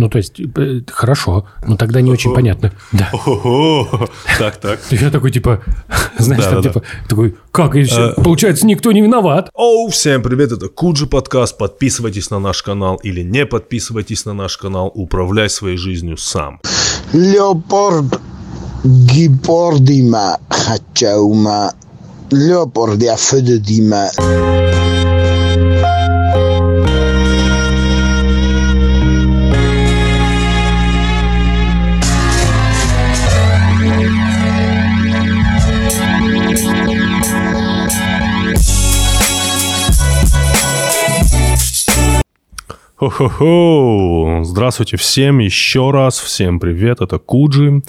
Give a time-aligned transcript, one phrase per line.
[0.00, 2.72] Ну, то есть, э, хорошо, но тогда не очень понятно.
[2.90, 3.10] Да.
[4.38, 4.80] Так, так.
[4.90, 5.60] Я такой, типа,
[6.18, 7.74] знаешь, там, типа, такой, как,
[8.16, 9.50] получается, никто не виноват.
[9.52, 11.58] Оу, всем привет, это Куджи подкаст.
[11.58, 14.90] Подписывайтесь на наш канал или не подписывайтесь на наш канал.
[14.94, 16.62] Управляй своей жизнью сам.
[17.12, 18.18] Leopard
[18.82, 21.74] Gipordima Hachauma
[22.30, 24.89] Leopard a
[43.00, 44.42] Хо-хо-хо!
[44.44, 46.18] Здравствуйте всем еще раз.
[46.18, 47.80] Всем привет, это Куджи.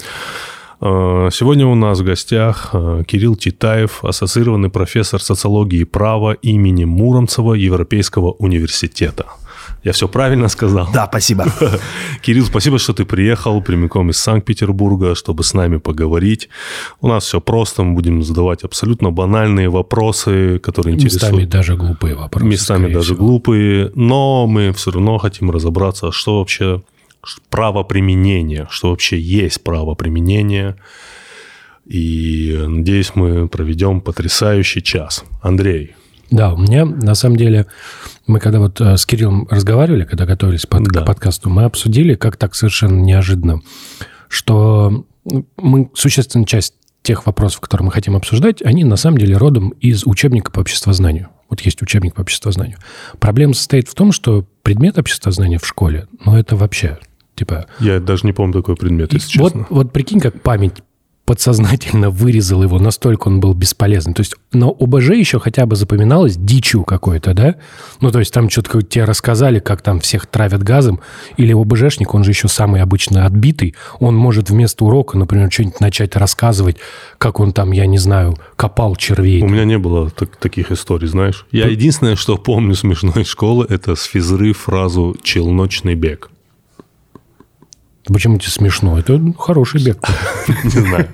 [0.80, 6.86] Э, сегодня у нас в гостях э, Кирилл Титаев, ассоциированный профессор социологии и права имени
[6.86, 9.26] Муромцева Европейского университета.
[9.82, 10.88] Я все правильно сказал?
[10.92, 11.44] Да, спасибо.
[12.22, 16.48] Кирилл, спасибо, что ты приехал прямиком из Санкт-Петербурга, чтобы с нами поговорить.
[17.00, 21.32] У нас все просто, мы будем задавать абсолютно банальные вопросы, которые интересуют.
[21.32, 22.46] Местами даже глупые вопросы.
[22.46, 23.26] Местами даже всего.
[23.26, 26.82] глупые, но мы все равно хотим разобраться, что вообще
[27.50, 30.76] право применения, что вообще есть право применения.
[31.86, 35.24] И надеюсь, мы проведем потрясающий час.
[35.40, 35.96] Андрей,
[36.32, 37.66] да, у меня на самом деле,
[38.26, 41.02] мы когда вот э, с Кириллом разговаривали, когда готовились под, да.
[41.02, 43.60] к подкасту, мы обсудили, как так совершенно неожиданно,
[44.28, 45.04] что
[45.56, 50.06] мы существенная часть тех вопросов, которые мы хотим обсуждать, они на самом деле родом из
[50.06, 51.28] учебника по обществознанию.
[51.50, 52.78] Вот есть учебник по обществознанию.
[53.20, 56.98] Проблема состоит в том, что предмет обществознания в школе, ну это вообще
[57.34, 57.66] типа...
[57.80, 59.66] Я даже не помню такой предмет, если вот, честно.
[59.68, 60.82] Вот прикинь, как память
[61.24, 64.12] подсознательно вырезал его, настолько он был бесполезный.
[64.14, 67.54] То есть на ОБЖ еще хотя бы запоминалось дичью какой-то, да?
[68.00, 71.00] Ну, то есть там что-то тебе рассказали, как там всех травят газом,
[71.36, 76.16] или ОБЖшник, он же еще самый обычно отбитый, он может вместо урока, например, что-нибудь начать
[76.16, 76.76] рассказывать,
[77.18, 79.42] как он там, я не знаю, копал червей.
[79.42, 81.46] У меня не было так, таких историй, знаешь.
[81.52, 86.30] Я единственное, что помню смешной школы, это с физры фразу «челночный бег».
[88.06, 88.98] Почему тебе смешно?
[88.98, 89.98] Это хороший бег.
[90.64, 91.08] Не знаю.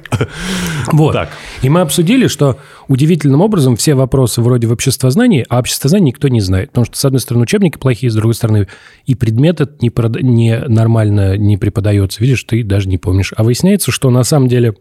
[0.90, 1.12] Вот.
[1.12, 1.28] Так.
[1.60, 6.40] И мы обсудили, что удивительным образом все вопросы вроде в обществознании, а обществознание никто не
[6.40, 6.70] знает.
[6.70, 8.68] Потому что, с одной стороны, учебники плохие, с другой стороны,
[9.04, 10.22] и предмет этот не, прод...
[10.22, 12.22] не нормально не преподается.
[12.22, 13.34] Видишь, ты даже не помнишь.
[13.36, 14.74] А выясняется, что на самом деле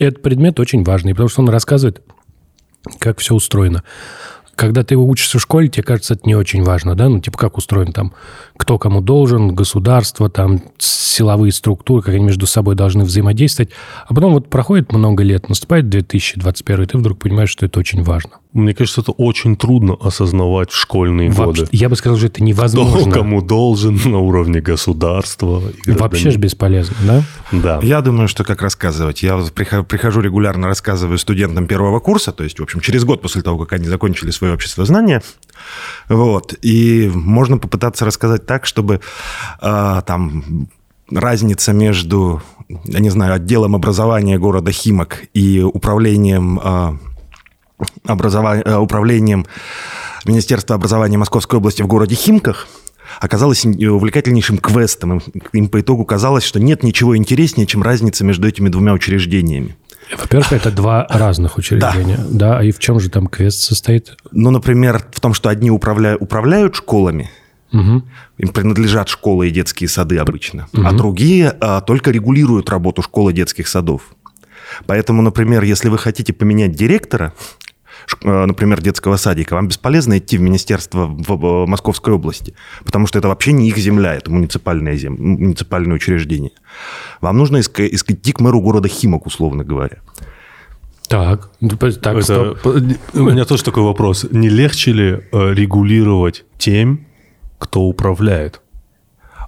[0.00, 2.02] этот предмет очень важный, потому что он рассказывает,
[2.98, 3.84] как все устроено
[4.60, 7.08] когда ты учишься в школе, тебе кажется, это не очень важно, да?
[7.08, 8.12] Ну, типа, как устроен там,
[8.58, 13.70] кто кому должен, государство, там, силовые структуры, как они между собой должны взаимодействовать.
[14.06, 18.02] А потом вот проходит много лет, наступает 2021, и ты вдруг понимаешь, что это очень
[18.02, 18.32] важно.
[18.52, 21.76] Мне кажется, это очень трудно осознавать в школьные Вообще, годы.
[21.76, 23.10] Я бы сказал, что это невозможно.
[23.10, 25.62] Кто кому должен на уровне государства.
[25.86, 27.22] Вообще же бесполезно, да?
[27.52, 27.80] Да.
[27.82, 29.22] Я думаю, что как рассказывать.
[29.22, 33.58] Я прихожу регулярно, рассказываю студентам первого курса, то есть, в общем, через год после того,
[33.58, 35.22] как они закончили свое общество знания.
[36.08, 36.54] Вот.
[36.62, 39.00] И можно попытаться рассказать так, чтобы
[39.62, 40.68] э, там
[41.10, 42.42] разница между,
[42.84, 46.98] я не знаю, отделом образования города Химок и управлением э,
[48.04, 49.46] образования, э, управлением
[50.24, 52.68] Министерства образования Московской области в городе Химках
[53.20, 55.22] оказалось увлекательнейшим квестом.
[55.52, 59.76] Им по итогу казалось, что нет ничего интереснее, чем разница между этими двумя учреждениями.
[60.16, 62.16] Во-первых, это два разных учреждения.
[62.28, 62.58] Да.
[62.58, 62.64] да.
[62.64, 64.16] И в чем же там квест состоит?
[64.32, 67.30] Ну, например, в том, что одни управляют, управляют школами,
[67.72, 68.02] Угу.
[68.38, 70.66] Им принадлежат школы и детские сады обычно.
[70.72, 70.82] Угу.
[70.84, 74.02] А другие а, только регулируют работу школы и детских садов.
[74.86, 77.32] Поэтому, например, если вы хотите поменять директора,
[78.22, 83.52] например, детского садика, вам бесполезно идти в министерство в Московской области, потому что это вообще
[83.52, 85.16] не их земля, это муниципальное, зем...
[85.18, 86.52] муниципальное учреждение.
[87.20, 89.98] Вам нужно искать, идти к мэру города Химок, условно говоря.
[91.08, 92.56] Так, ну, так это,
[93.14, 94.26] у меня тоже такой вопрос.
[94.30, 97.06] Не легче ли э, регулировать тем,
[97.58, 98.60] кто управляет?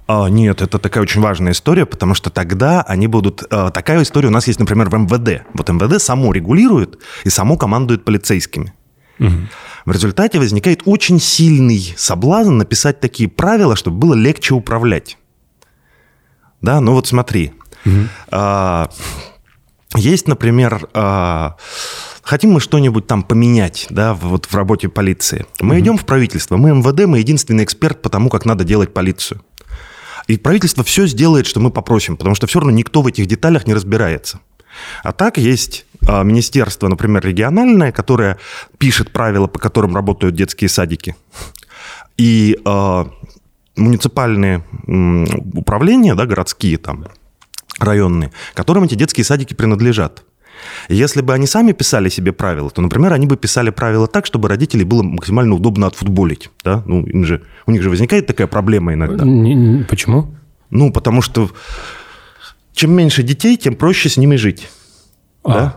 [0.07, 3.45] А, нет, это такая очень важная история, потому что тогда они будут...
[3.51, 5.47] А, такая история у нас есть, например, в МВД.
[5.55, 8.73] Вот МВД само регулирует и само командует полицейскими.
[9.19, 9.31] Угу.
[9.87, 15.19] В результате возникает очень сильный соблазн написать такие правила, чтобы было легче управлять.
[16.61, 17.53] Да, ну вот смотри.
[17.85, 17.97] Угу.
[18.31, 18.91] А,
[19.95, 21.57] есть, например, а,
[22.23, 25.47] хотим мы что-нибудь там поменять, да, вот в работе полиции.
[25.61, 25.81] Мы угу.
[25.83, 29.43] идем в правительство, мы МВД, мы единственный эксперт по тому, как надо делать полицию.
[30.27, 33.67] И правительство все сделает, что мы попросим, потому что все равно никто в этих деталях
[33.67, 34.41] не разбирается.
[35.03, 38.39] А так есть а, министерство, например, региональное, которое
[38.79, 41.15] пишет правила, по которым работают детские садики.
[42.17, 43.11] И а,
[43.77, 47.07] муниципальные м, управления, да, городские там,
[47.79, 50.25] районные, которым эти детские садики принадлежат.
[50.89, 54.49] Если бы они сами писали себе правила, то, например, они бы писали правила так, чтобы
[54.49, 56.51] родителей было максимально удобно отфутболить.
[56.65, 56.83] Да?
[56.87, 59.25] Ну, им же, у них же возникает такая проблема иногда.
[59.89, 60.35] Почему?
[60.71, 61.51] Ну, потому что
[62.75, 64.69] чем меньше детей, тем проще с ними жить.
[65.45, 65.53] А.
[65.53, 65.77] Да?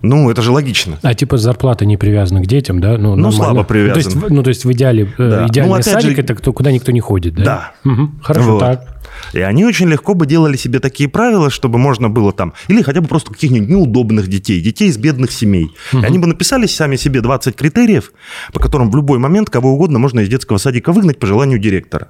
[0.00, 0.98] Ну, это же логично.
[1.02, 2.92] А типа зарплата не привязана к детям, да?
[2.92, 3.32] Ну, Ну, нормально.
[3.32, 3.96] слабо привязана.
[3.96, 5.46] Ну, то есть, ну, то есть в идеале э, Да.
[5.46, 7.44] идеальный Ну, садик же- это кто, куда никто не ходит, да?
[7.44, 7.72] Да.
[7.84, 8.20] Мгм.
[8.22, 8.60] Хорошо, Вот.
[8.60, 8.93] так.
[9.32, 12.52] И они очень легко бы делали себе такие правила, чтобы можно было там...
[12.68, 15.70] Или хотя бы просто каких-нибудь неудобных детей, детей из бедных семей.
[15.92, 18.12] И они бы написали сами себе 20 критериев,
[18.52, 22.08] по которым в любой момент кого угодно можно из детского садика выгнать по желанию директора.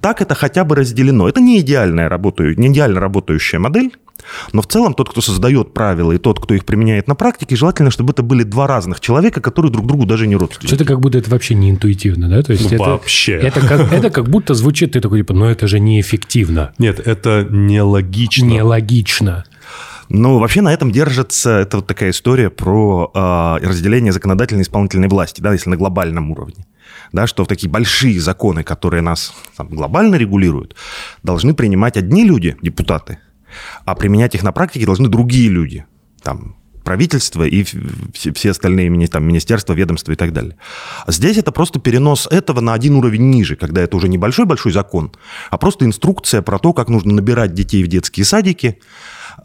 [0.00, 1.28] Так это хотя бы разделено.
[1.28, 3.92] Это не идеальная работаю, не идеально работающая модель,
[4.52, 7.90] но в целом тот, кто создает правила, и тот, кто их применяет на практике, желательно,
[7.90, 10.66] чтобы это были два разных человека, которые друг другу даже не родственники.
[10.66, 12.42] Что-то как будто это вообще не интуитивно, да?
[12.42, 13.32] То есть Ну, это, вообще.
[13.34, 17.46] Это как, это как будто звучит, ты такой, типа, ну это же неэффективно, Нет, это
[17.50, 18.44] нелогично.
[18.44, 19.44] нелогично.
[20.08, 25.08] Ну, вообще на этом держится, это вот такая история про э, разделение законодательной и исполнительной
[25.08, 26.64] власти, да, если на глобальном уровне.
[27.12, 30.76] Да, что в такие большие законы, которые нас там, глобально регулируют,
[31.22, 33.18] должны принимать одни люди, депутаты,
[33.84, 35.84] а применять их на практике должны другие люди,
[36.22, 36.56] там,
[36.86, 40.56] правительство и все, остальные мини- там, министерства, ведомства и так далее.
[41.08, 45.10] Здесь это просто перенос этого на один уровень ниже, когда это уже не большой-большой закон,
[45.50, 48.78] а просто инструкция про то, как нужно набирать детей в детские садики,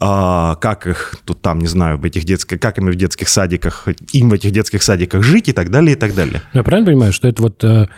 [0.00, 3.88] а, как их тут там, не знаю, в этих детских, как им в детских садиках,
[4.12, 6.42] им в этих детских садиках жить и так далее, и так далее.
[6.52, 7.88] Ну, Я правильно понимаю, что это вот э,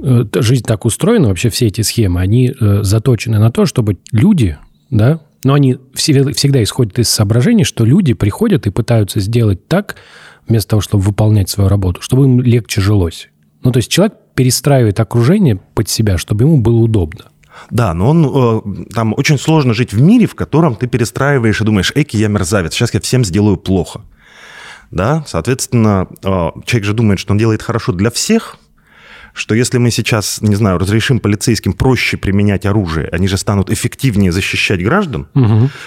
[0.00, 4.58] э, жизнь так устроена, вообще все эти схемы, они э, заточены на то, чтобы люди,
[4.90, 9.96] да, но они все- всегда исходят из соображений, что люди приходят и пытаются сделать так,
[10.48, 13.28] вместо того, чтобы выполнять свою работу, чтобы им легче жилось.
[13.62, 17.26] Ну, то есть человек перестраивает окружение под себя, чтобы ему было удобно.
[17.70, 21.64] Да, но он, э, там очень сложно жить в мире, в котором ты перестраиваешь и
[21.64, 24.00] думаешь, эки, я мерзавец, сейчас я всем сделаю плохо.
[24.90, 28.58] Да, соответственно, э, человек же думает, что он делает хорошо для всех,
[29.34, 34.32] что если мы сейчас, не знаю, разрешим полицейским проще применять оружие, они же станут эффективнее
[34.32, 35.26] защищать граждан,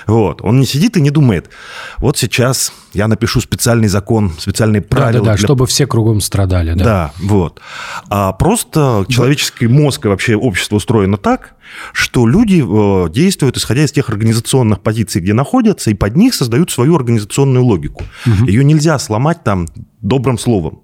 [0.06, 1.50] вот, он не сидит и не думает,
[1.98, 6.84] вот сейчас я напишу специальный закон, специальные правила Да-да-да, для чтобы все кругом страдали, да.
[6.84, 7.62] да, вот.
[8.10, 11.56] А просто человеческий мозг и вообще общество устроено так,
[11.94, 16.72] что люди э, действуют, исходя из тех организационных позиций, где находятся, и под них создают
[16.72, 18.04] свою организационную логику.
[18.26, 19.68] Ее нельзя сломать там
[20.02, 20.82] добрым словом.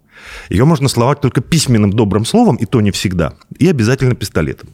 [0.49, 4.69] Ее можно сломать только письменным добрым словом, и то не всегда, и обязательно пистолетом.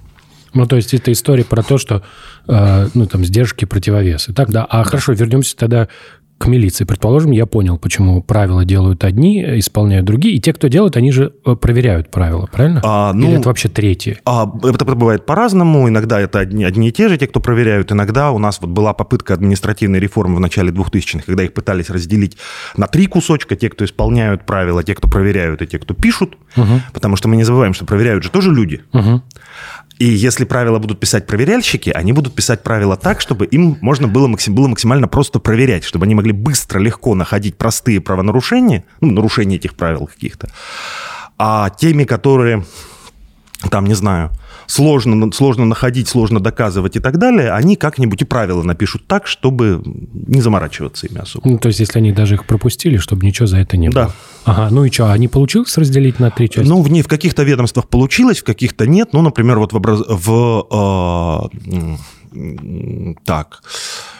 [0.53, 2.03] Ну, то есть это история про то, что,
[2.47, 4.33] э, ну, там, сдержки, противовесы.
[4.33, 4.65] Так, да.
[4.65, 5.89] А хорошо, вернемся тогда
[6.39, 6.85] к милиции.
[6.85, 11.33] Предположим, я понял, почему правила делают одни, исполняют другие, и те, кто делают, они же
[11.45, 12.81] э, проверяют правила, правильно?
[12.83, 14.17] А, ну- Или это вообще третьи?
[14.25, 15.87] А это бывает по-разному.
[15.89, 17.91] Иногда это одни, одни и те же, те, кто проверяют.
[17.91, 22.37] Иногда у нас вот была попытка административной реформы в начале 2000-х, когда их пытались разделить
[22.77, 23.55] на три кусочка.
[23.57, 26.37] Те, кто исполняют правила, те, кто проверяют, и те, кто пишут.
[26.93, 28.81] Потому что мы не забываем, что проверяют же тоже люди.
[29.99, 34.27] И если правила будут писать проверяльщики, они будут писать правила так, чтобы им можно было,
[34.27, 39.57] максим, было максимально просто проверять, чтобы они могли быстро, легко находить простые правонарушения, ну, нарушения
[39.57, 40.49] этих правил каких-то.
[41.37, 42.65] А теми, которые
[43.69, 44.31] там, не знаю,
[44.69, 49.81] сложно, сложно находить, сложно доказывать и так далее, они как-нибудь и правила напишут так, чтобы
[50.13, 51.49] не заморачиваться ими особо.
[51.49, 54.03] Ну, то есть если они даже их пропустили, чтобы ничего за это не Да.
[54.05, 54.15] было.
[54.45, 56.69] Ага, ну и что, они получилось разделить на три части?
[56.69, 59.09] Ну, в, ней, в каких-то ведомствах получилось, в каких-то нет.
[59.11, 59.75] Ну, например, вот в...
[59.75, 61.49] образ- в
[62.31, 63.63] э, так,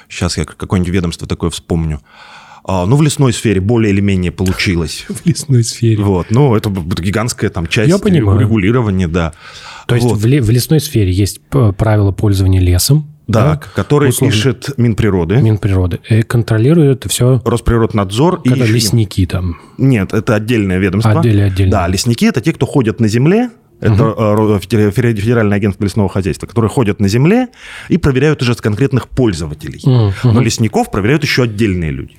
[0.10, 2.02] сейчас я какое-нибудь ведомство такое вспомню.
[2.66, 5.06] А, ну, в лесной сфере более или менее получилось.
[5.10, 6.04] в лесной сфере.
[6.04, 8.40] Вот, ну, это гигантская там часть Я понимаю.
[8.40, 9.34] регулирования, да.
[9.90, 10.18] То есть Вот.
[10.18, 11.42] в, в лесной сфере есть
[11.78, 14.34] правила пользования лесом, Да, который условно.
[14.34, 15.38] пишет Минприроды.
[15.38, 19.58] Минприроды, и контролирует это все, Росприроднадзор и когда еще- лесники там.
[19.78, 21.20] Нет, это отдельное ведомство.
[21.20, 21.72] Отдельно, отдельно.
[21.72, 23.50] Да, лесники это те, кто ходят на земле.
[23.82, 27.48] Это э, федер- Федеральное агентство лесного хозяйства, которые ходят на земле
[27.88, 29.82] и проверяют уже с конкретных пользователей.
[29.86, 30.34] Мгм.
[30.34, 32.16] Но лесников проверяют еще отдельные люди.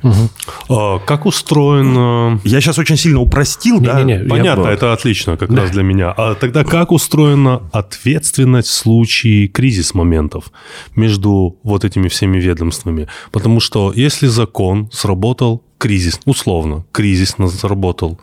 [0.69, 2.41] А, как устроено...
[2.45, 4.01] Я сейчас очень сильно упростил, да?
[4.03, 6.11] Не-не-не, Я Понятно, бы- это отлично как раз для меня.
[6.17, 10.51] А тогда как устроена ответственность в случае кризис-моментов
[10.97, 13.09] между вот этими всеми ведомствами?
[13.33, 18.21] Потому что если закон сработал, кризис, условно, кризисно сработал.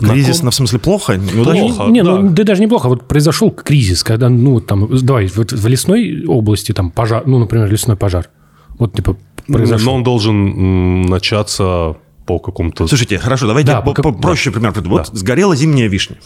[0.00, 1.16] на Кризисно, ком- в смысле, плохо?
[1.16, 1.74] Неудачно?
[1.74, 1.90] Плохо.
[1.90, 2.18] Не, да.
[2.18, 2.88] ну да даже неплохо.
[2.88, 7.70] Вот произошел кризис, когда, ну, там, давай, вот в лесной области, там, пожар, ну, например,
[7.72, 8.28] лесной пожар.
[8.78, 9.86] Вот, типа, произошел.
[9.86, 11.96] Но он должен начаться
[12.26, 12.86] по какому-то...
[12.86, 14.72] Слушайте, хорошо, давайте Да, по- по- проще пример.
[14.72, 14.90] приведу.
[14.90, 16.16] Вот сгорела зимняя вишня.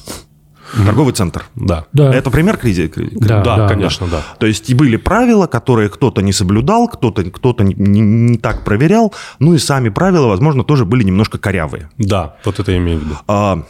[0.86, 1.44] Торговый центр.
[1.54, 1.84] Да.
[1.92, 2.12] Да.
[2.14, 2.90] Это пример кризиса?
[3.12, 4.22] Да, Да, да, конечно, да.
[4.38, 8.64] То есть и были правила, которые кто-то не соблюдал, кто-то кто не, не- не так
[8.64, 11.90] проверял, ну и сами правила, возможно, тоже были немножко корявые.
[11.98, 13.14] Да, вот это я имею в виду.
[13.28, 13.62] А,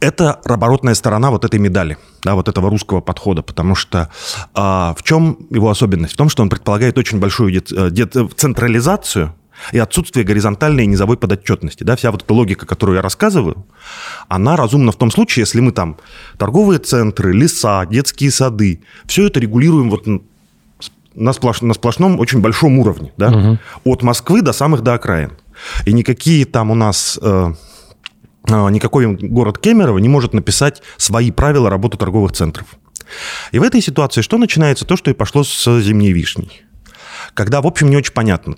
[0.00, 4.08] Это оборотная сторона вот этой медали, да, вот этого русского подхода, потому что
[4.54, 6.14] а, в чем его особенность?
[6.14, 9.34] В том, что он предполагает очень большую дет- э, дет- централизацию
[9.72, 11.84] и отсутствие горизонтальной низовой подотчетности.
[11.84, 13.66] Да, вся вот эта логика, которую я рассказываю,
[14.28, 15.96] она разумна в том случае, если мы там
[16.38, 20.06] торговые центры, леса, детские сады, все это регулируем вот
[21.14, 25.32] на, сплош- на сплошном очень большом уровне, да, от Москвы до самых до окраин.
[25.86, 27.52] И никакие там у нас э,
[28.50, 32.66] а, никакой город Кемерово не может написать свои правила работы торговых центров.
[33.52, 34.84] И в этой ситуации что начинается?
[34.84, 36.62] То, что и пошло с зимней вишней.
[37.34, 38.56] Когда, в общем, не очень понятно.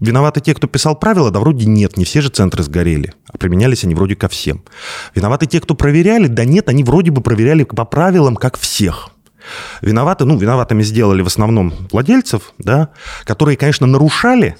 [0.00, 1.30] Виноваты те, кто писал правила?
[1.30, 3.14] Да вроде нет, не все же центры сгорели.
[3.32, 4.62] А применялись они вроде ко всем.
[5.14, 6.26] Виноваты те, кто проверяли?
[6.26, 9.10] Да нет, они вроде бы проверяли по правилам, как всех.
[9.80, 12.90] Виноваты, ну, виноватыми сделали в основном владельцев, да,
[13.24, 14.56] которые, конечно, нарушали,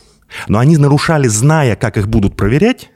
[0.48, 2.90] но они нарушали, зная, как их будут проверять,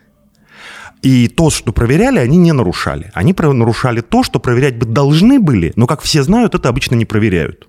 [1.03, 3.11] и то, что проверяли, они не нарушали.
[3.15, 7.07] Они нарушали то, что проверять бы должны были, но, как все знают, это обычно не
[7.07, 7.69] проверяют.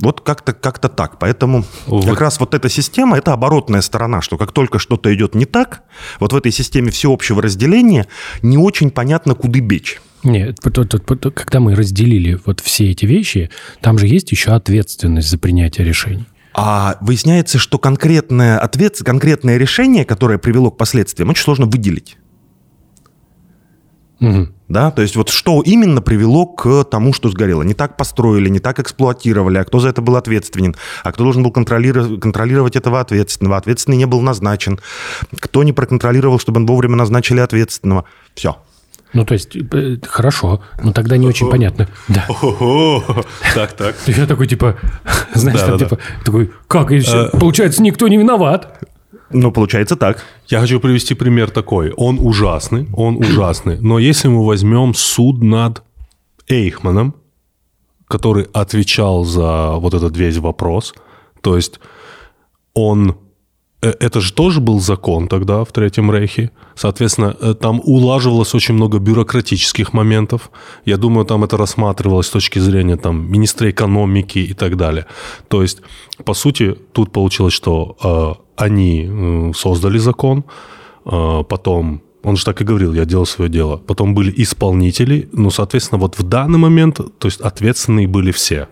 [0.00, 1.18] Вот как-то как так.
[1.18, 2.04] Поэтому Вот.
[2.06, 5.82] как раз вот эта система– это оборотная сторона, что как только что-то идет не так,
[6.20, 8.06] вот в этой системе всеобщего разделения
[8.42, 10.00] не очень понятно, куда бечь.
[10.24, 13.50] Нет, когда мы разделили вот все эти вещи,
[13.80, 16.26] там же есть еще ответственность за принятие решений.
[16.54, 22.16] А выясняется, что конкретное, ответ, конкретное решение, которое привело к последствиям, очень сложно выделить.
[24.18, 24.54] Мгм.
[24.68, 27.62] Да, то есть вот что именно привело к тому, что сгорело.
[27.62, 31.42] Не так построили, не так эксплуатировали, а кто за это был ответственен, а кто должен
[31.42, 33.56] был контролировать, контролировать этого ответственного.
[33.56, 34.78] Ответственный не был назначен.
[35.40, 38.04] Кто не проконтролировал, чтобы вовремя назначили ответственного.
[38.34, 38.56] Все.
[39.14, 41.88] Ну, то есть, э, хорошо, но тогда не очень понятно.
[42.08, 42.26] Да.
[43.54, 43.96] Так, так.
[44.06, 44.76] Я такой, типа,
[45.34, 47.30] знаешь, там, типа, такой, как, всё?
[47.30, 48.80] получается, никто не виноват.
[49.30, 50.24] Ну, получается так.
[50.46, 51.92] Я хочу привести пример такой.
[51.96, 53.78] Он ужасный, он ужасный.
[53.80, 55.82] Но если мы возьмем суд над
[56.48, 57.14] Эйхманом,
[58.06, 60.94] который отвечал за вот этот весь вопрос,
[61.40, 61.80] то есть
[62.74, 63.16] он...
[63.82, 66.50] э, Это же тоже был закон тогда в Третьем Рейхе.
[66.74, 70.50] Соответственно, э, там улаживалось очень много бюрократических моментов.
[70.84, 75.06] Я думаю, там это рассматривалось с точки зрения там, министра экономики и так далее.
[75.48, 75.80] То есть,
[76.24, 80.44] по сути, тут получилось, что э, они э, создали закон,
[81.04, 83.76] э, потом он же так и говорил, я делал свое дело.
[83.76, 88.68] Потом были исполнители, ну, соответственно, вот в данный момент, то есть ответственные были все.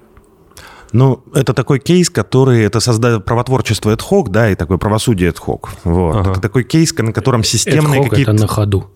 [0.93, 2.62] Ну, это такой кейс, который...
[2.64, 5.69] Это создает правотворчество ad hoc, да, и такое правосудие ad hoc.
[5.85, 6.16] Вот.
[6.16, 6.31] Ага.
[6.33, 8.33] Это такой кейс, на котором системные какие-то...
[8.33, 8.90] это на ходу.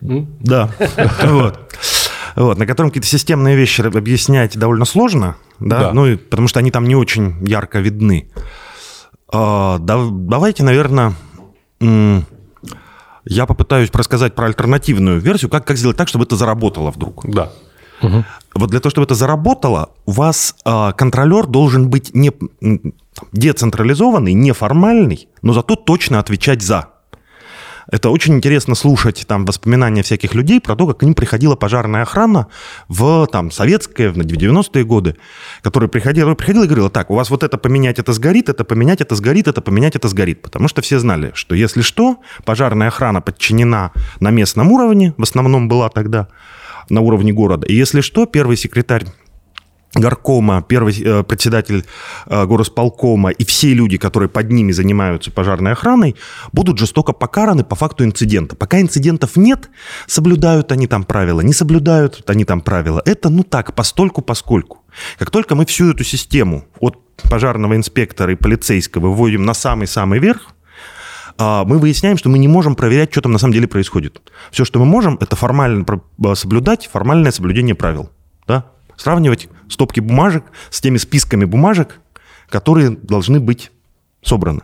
[0.00, 0.70] Да.
[1.24, 1.58] Вот.
[2.36, 5.92] Вот, на котором какие-то системные вещи объяснять довольно сложно, да, Да.
[5.92, 8.30] ну и потому что они там не очень ярко видны.
[9.32, 11.14] А, да- давайте, наверное,
[11.80, 17.24] я попытаюсь рассказать про альтернативную версию, как, как сделать так, чтобы это заработало вдруг.
[17.28, 17.50] Да.
[18.54, 22.32] Вот для того, чтобы это заработало, у вас а, контролер должен быть не
[23.32, 26.88] децентрализованный, неформальный, но зато точно отвечать за.
[27.90, 32.02] Это очень интересно слушать там воспоминания всяких людей про то, как к ним приходила пожарная
[32.02, 32.48] охрана
[32.88, 35.16] в там советские, в 90-е годы,
[35.62, 39.00] которая приходила, приходила и говорила, так, у вас вот это поменять, это сгорит, это поменять,
[39.00, 40.42] это сгорит, это поменять, это сгорит.
[40.42, 45.68] Потому что все знали, что если что, пожарная охрана подчинена на местном уровне, в основном
[45.68, 46.28] была тогда,
[46.90, 47.66] на уровне города.
[47.66, 49.04] И если что, первый секретарь
[49.94, 51.84] горкома, первый э, председатель
[52.26, 56.16] э, горосполкома и все люди, которые под ними занимаются пожарной охраной,
[56.52, 58.54] будут жестоко покараны по факту инцидента.
[58.56, 59.70] Пока инцидентов нет,
[60.06, 63.02] соблюдают они там правила, не соблюдают они там правила.
[63.04, 64.84] Это ну так, постольку поскольку.
[65.18, 66.98] Как только мы всю эту систему от
[67.30, 70.54] пожарного инспектора и полицейского выводим на самый-самый верх,
[71.38, 74.20] мы выясняем, что мы не можем проверять, что там на самом деле происходит.
[74.50, 75.86] Все, что мы можем, это формально
[76.24, 78.10] а, соблюдать формальное соблюдение правил.
[78.46, 78.66] Да?
[78.96, 82.00] Сравнивать стопки бумажек с теми списками бумажек,
[82.48, 83.70] которые должны быть
[84.22, 84.62] собраны.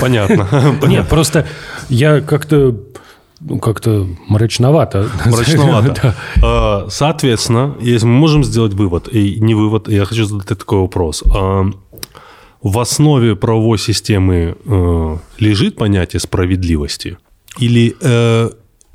[0.00, 0.76] Понятно.
[0.86, 1.46] Нет, просто
[1.88, 2.78] я как-то
[3.40, 5.08] ну, как-то мрачновато.
[5.26, 5.94] Мрачновато.
[6.02, 6.14] Да.
[6.42, 11.22] А, Соответственно, если мы можем сделать вывод, и не вывод, я хочу задать такой вопрос.
[12.64, 17.18] В основе правовой системы э, лежит понятие справедливости?
[17.58, 18.50] Или э,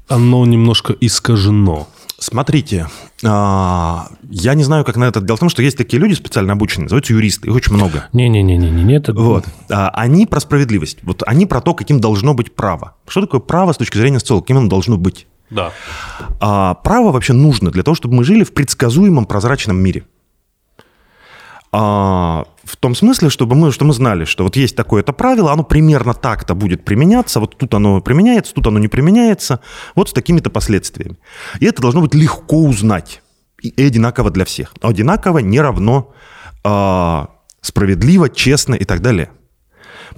[0.08, 1.88] оно немножко искажено?
[2.18, 2.88] Смотрите,
[3.24, 5.22] а, я не знаю, как на это.
[5.22, 8.08] Дело в том, что есть такие люди специально обученные, называются юристы, их очень много.
[8.12, 9.14] Не-не-не, не это...
[9.14, 9.46] Вот.
[9.70, 10.98] А, они про справедливость.
[11.04, 12.96] Вот они про то, каким должно быть право.
[13.08, 14.46] Что такое право с точки зрения социолога?
[14.46, 15.28] Каким оно должно быть?
[15.52, 15.74] Да.
[16.40, 20.06] А, право вообще нужно для того, чтобы мы жили в предсказуемом прозрачном мире.
[21.72, 25.64] А, в том смысле, чтобы мы, что мы знали, что вот есть такое-то правило, оно
[25.64, 29.60] примерно так-то будет применяться, вот тут оно применяется, тут оно не применяется,
[29.96, 31.18] вот с такими-то последствиями.
[31.60, 33.22] И это должно быть легко узнать
[33.62, 34.74] и одинаково для всех.
[34.82, 36.14] Одинаково не равно
[36.64, 37.26] э,
[37.62, 39.30] справедливо, честно и так далее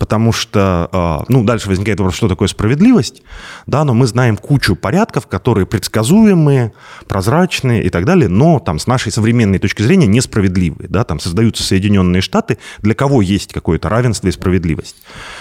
[0.02, 3.22] потому что, а, ну, дальше возникает вопрос, что такое справедливость,
[3.68, 6.74] да, но мы знаем кучу порядков, которые предсказуемые,
[7.08, 11.62] прозрачные и так далее, но там с нашей современной точки зрения несправедливые, да, там создаются
[11.62, 14.96] Соединенные Штаты, для кого есть какое-то равенство и справедливость?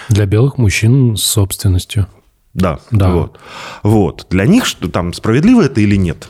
[0.09, 2.05] Для белых мужчин с собственностью.
[2.53, 3.09] Да, да.
[3.09, 3.39] Вот.
[3.81, 4.27] вот.
[4.29, 6.29] Для них что там справедливо это или нет?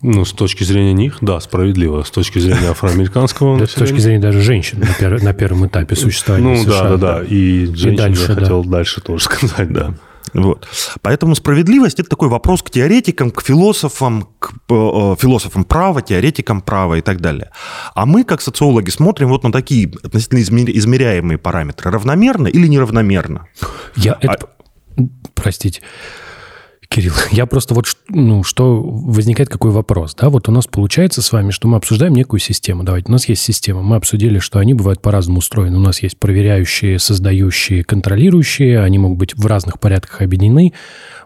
[0.00, 2.02] Ну, с точки зрения них, да, справедливо.
[2.04, 6.58] С точки зрения афроамериканского С точки зрения даже женщин на, пер, на первом этапе существования
[6.58, 7.24] Ну, да, да, да.
[7.24, 9.94] И женщин я хотел дальше тоже сказать, да.
[10.34, 10.68] Вот.
[11.02, 16.98] Поэтому справедливость– это такой вопрос к теоретикам, к философам, к э, философам права, теоретикам права
[16.98, 17.50] и так далее.
[17.94, 21.90] А мы, как социологи, смотрим вот на такие относительно измеряемые параметры.
[21.90, 23.46] Равномерно или неравномерно?
[23.96, 24.18] Я а...
[24.20, 24.48] это...
[25.34, 25.82] Простите.
[26.88, 31.32] Кирилл, я просто вот, ну, что возникает какой вопрос, да, вот у нас получается с
[31.32, 34.74] вами, что мы обсуждаем некую систему, давайте, у нас есть система, мы обсудили, что они
[34.74, 40.22] бывают по-разному устроены, у нас есть проверяющие, создающие, контролирующие, они могут быть в разных порядках
[40.22, 40.72] объединены,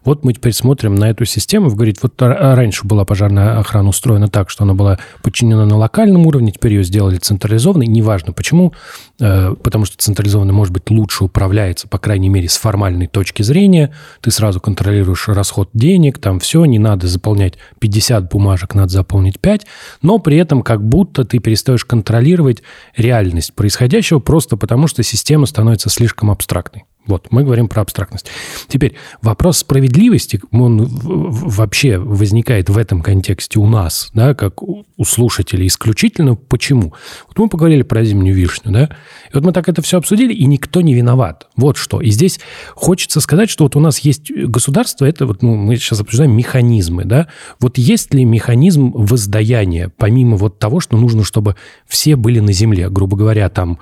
[0.04, 4.50] вот мы теперь смотрим на эту систему, говорит, вот раньше была пожарная охрана устроена так,
[4.50, 8.72] что она была подчинена на локальном уровне, теперь ее сделали централизованной, неважно почему,
[9.20, 13.94] э, потому что централизованный, может быть, лучше управляется, по крайней мере, с формальной точки зрения,
[14.20, 19.66] ты сразу контролируешь расход денег, там все, не надо заполнять 50 бумажек, надо заполнить 5,
[20.02, 22.62] но при этом как будто ты перестаешь контролировать
[22.96, 26.84] реальность происходящего просто потому, что система становится слишком абстрактной.
[27.06, 28.26] Вот, мы говорим про абстрактность.
[28.68, 35.66] Теперь вопрос справедливости, он вообще возникает в этом контексте у нас, да, как у слушателей
[35.66, 36.36] исключительно.
[36.36, 36.94] Почему?
[37.26, 38.84] Вот мы поговорили про зимнюю вишню, да,
[39.30, 41.48] и вот мы так это все обсудили, и никто не виноват.
[41.56, 42.00] Вот что.
[42.00, 42.38] И здесь
[42.74, 47.04] хочется сказать, что вот у нас есть государство, это вот, ну, мы сейчас обсуждаем механизмы,
[47.04, 47.26] да,
[47.58, 52.88] вот есть ли механизм воздаяния, помимо вот того, что нужно, чтобы все были на земле,
[52.88, 53.80] грубо говоря, там,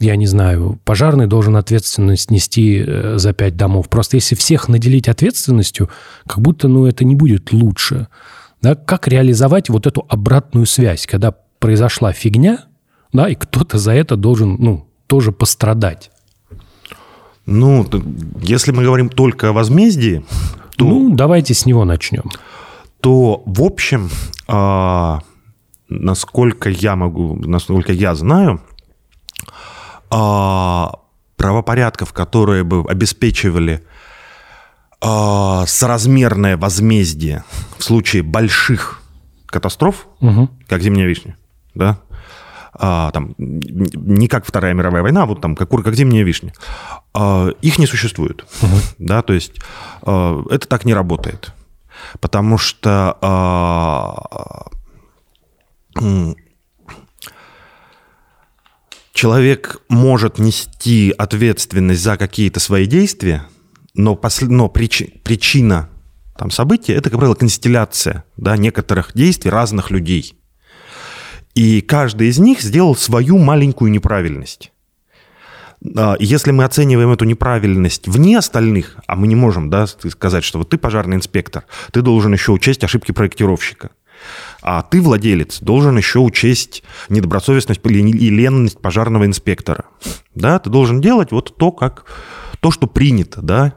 [0.00, 3.88] я не знаю, пожарный должен ответственность нести э, за пять домов.
[3.88, 5.90] Просто если всех наделить ответственностью,
[6.26, 8.08] как будто, ну, это не будет лучше.
[8.62, 8.74] Да?
[8.74, 12.64] Как реализовать вот эту обратную связь, когда произошла фигня,
[13.12, 16.10] да, и кто-то за это должен, ну, тоже пострадать?
[17.46, 17.86] Ну,
[18.42, 20.22] если мы говорим только о возмездии,
[20.76, 20.84] то...
[20.84, 22.24] Ну, давайте с него начнем.
[23.00, 24.10] То, в общем,
[24.46, 25.20] а,
[25.88, 28.60] насколько я могу, насколько я знаю,
[30.08, 33.84] правопорядков, которые бы обеспечивали
[35.00, 37.44] а, соразмерное возмездие
[37.78, 39.00] в случае больших
[39.46, 40.50] катастроф, угу.
[40.66, 41.36] как зимняя вишня,
[41.74, 42.00] да,
[42.74, 46.52] а, там, не как Вторая мировая война, а вот там, как, как зимняя вишня,
[47.14, 48.44] а, их не существует.
[48.62, 48.76] Угу.
[48.98, 49.60] Да, то есть
[50.02, 51.52] а, это так не работает.
[52.20, 54.68] Потому что а,
[59.18, 63.42] человек может нести ответственность за какие-то свои действия,
[63.94, 64.44] но, посл...
[64.44, 65.02] но прич...
[65.24, 65.88] причина
[66.36, 70.38] там, события– это, как правило, констелляция да, некоторых действий разных людей.
[71.56, 74.70] И каждый из них сделал свою маленькую неправильность.
[75.96, 80.58] А, если мы оцениваем эту неправильность вне остальных, а мы не можем да, сказать, что
[80.58, 83.90] вот ты пожарный инспектор, ты должен еще учесть ошибки проектировщика.
[84.60, 89.84] А ты, владелец, должен еще учесть недобросовестность и ленность пожарного инспектора.
[90.34, 92.06] Да, ты должен делать вот то, как,
[92.60, 93.74] то, что принято, да,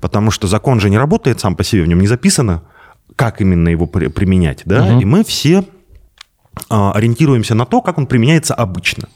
[0.00, 2.62] потому что закон же не работает сам по себе, в нем не записано,
[3.16, 5.00] как именно его применять, да, угу.
[5.00, 5.64] и мы все
[6.68, 9.08] а, ориентируемся на то, как он применяется обычно.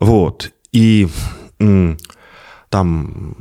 [0.00, 1.08] Вот, и
[2.72, 3.36] там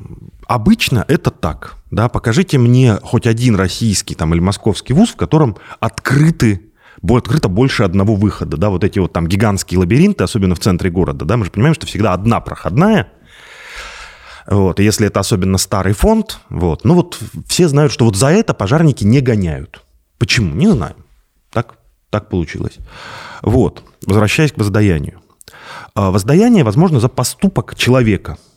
[0.45, 5.55] обычно это так, да, покажите мне хоть один российский там или московский вуз, в котором
[5.79, 6.67] открыты
[7.01, 11.23] открыто больше одного выхода, да, вот эти вот там гигантские лабиринты, особенно в центре города,
[11.23, 13.07] да, мы же понимаем, что всегда одна проходная,
[14.47, 17.17] вот, если это особенно старый фонд, вот, ну вот
[17.47, 19.85] все знают, что вот за это пожарники не гоняют.
[20.17, 20.53] Почему?
[20.53, 20.95] Не знаю.
[21.51, 21.75] Так,
[22.09, 22.77] так получилось.
[23.41, 25.21] Вот, возвращаясь к воздаянию.
[25.95, 28.37] А, воздаяние возможно за поступок человека–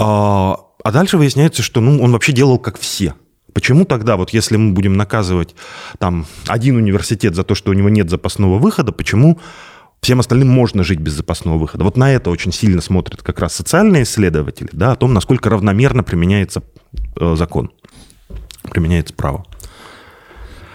[0.00, 3.14] а, а дальше выясняется, что ну, он вообще делал как все.
[3.52, 5.54] Почему тогда, вот если мы будем наказывать
[5.98, 9.40] там один университет за то, что у него нет запасного выхода, почему
[10.00, 11.84] всем остальным можно жить без запасного выхода?
[11.84, 16.02] Вот на это очень сильно смотрят как раз социальные исследователи, да, о том, насколько равномерно
[16.02, 16.62] применяется
[17.16, 17.70] э, закон,
[18.70, 19.44] применяется право.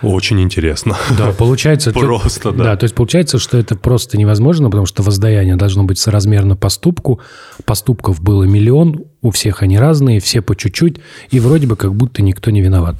[0.05, 0.97] Очень интересно.
[1.17, 1.91] Да, получается...
[1.91, 2.63] Просто, да.
[2.63, 7.19] Да, то есть получается, что это просто невозможно, потому что воздаяние должно быть соразмерно поступку.
[7.65, 10.97] Поступков было миллион, у всех они разные, все по чуть-чуть,
[11.31, 12.95] и вроде бы как будто никто не виноват.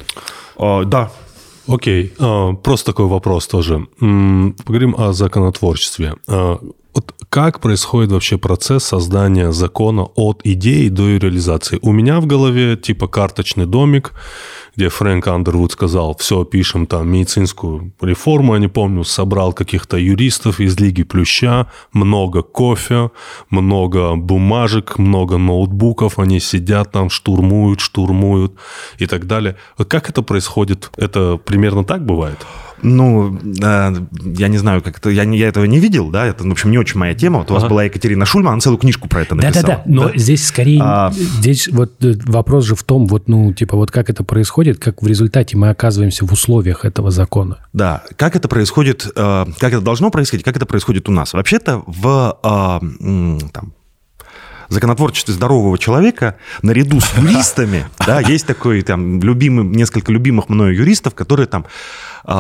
[0.57, 1.11] А, да,
[1.67, 3.87] Окей, а, просто такой вопрос тоже.
[3.99, 6.13] Поговорим о законотворчестве.
[6.95, 11.77] Вот как происходит вообще процесс создания закона от идеи до реализации?
[11.81, 14.13] У меня в голове типа карточный домик,
[14.77, 20.61] где Фрэнк Андервуд сказал, все, пишем там медицинскую реформу, я не помню, собрал каких-то юристов
[20.61, 23.11] из Лиги Плюща, много кофе,
[23.49, 28.53] много бумажек, много ноутбуков, они сидят там, штурмуют, штурмуют
[28.99, 29.57] и так далее.
[29.77, 30.91] Вот как это происходит?
[30.95, 32.37] Это примерно так бывает?
[32.81, 36.51] Ну, э, я не знаю, как это, я, я этого не видел, да, это, в
[36.51, 37.39] общем, не очень моя тема.
[37.39, 39.65] Вот у вас была Екатерина Шульман, она целую книжку про это написала.
[39.65, 40.17] Да-да-да, но да?
[40.17, 41.11] здесь скорее, а...
[41.11, 45.01] здесь вот э, вопрос же в том, вот, ну, типа, вот как это происходит, как
[45.01, 47.59] в результате мы оказываемся в условиях этого закона.
[47.73, 51.33] Да, как это происходит, э, как это должно происходить, как это происходит у нас.
[51.33, 53.73] Вообще-то в, там,
[54.69, 61.15] законотворчестве здорового человека наряду с юристами, да, есть такой там любимый, несколько любимых мною юристов,
[61.15, 61.65] которые там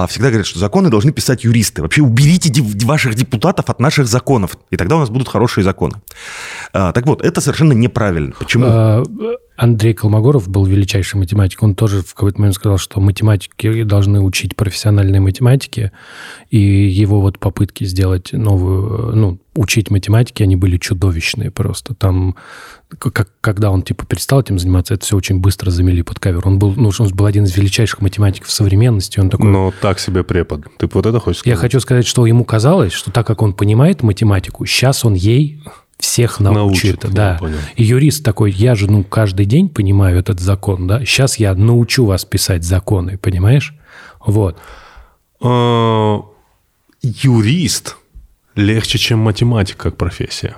[0.07, 1.81] всегда говорят, что законы должны писать юристы.
[1.81, 2.51] Вообще уберите
[2.85, 5.95] ваших депутатов от наших законов, и тогда у нас будут хорошие законы.
[6.73, 8.33] А, так вот, это совершенно неправильно.
[8.37, 8.65] Почему?
[8.67, 9.03] А,
[9.57, 11.63] Андрей Колмогоров был величайший математик.
[11.63, 15.91] Он тоже в какой-то момент сказал, что математики должны учить профессиональной математике,
[16.49, 21.95] и его вот попытки сделать новую, ну, учить математике, они были чудовищные просто.
[21.95, 22.35] Там,
[22.97, 26.47] как, когда он, типа, перестал этим заниматься, это все очень быстро замели под ковер.
[26.47, 29.19] Он был, ну, он был один из величайших математиков современности.
[29.19, 29.47] Он такой...
[29.49, 30.65] Но так себе препод.
[30.77, 31.57] Ты вот это хочешь сказать?
[31.57, 35.63] Я хочу сказать, что ему казалось, что так как он понимает математику, сейчас он ей
[35.97, 37.03] всех научит.
[37.03, 37.37] научит да.
[37.39, 37.57] Понял.
[37.75, 42.05] И юрист такой, я же ну каждый день понимаю этот закон, да, сейчас я научу
[42.05, 43.73] вас писать законы, понимаешь?
[44.25, 44.57] Вот.
[45.41, 46.21] А,
[47.01, 47.97] юрист
[48.55, 50.57] легче, чем математик как профессия.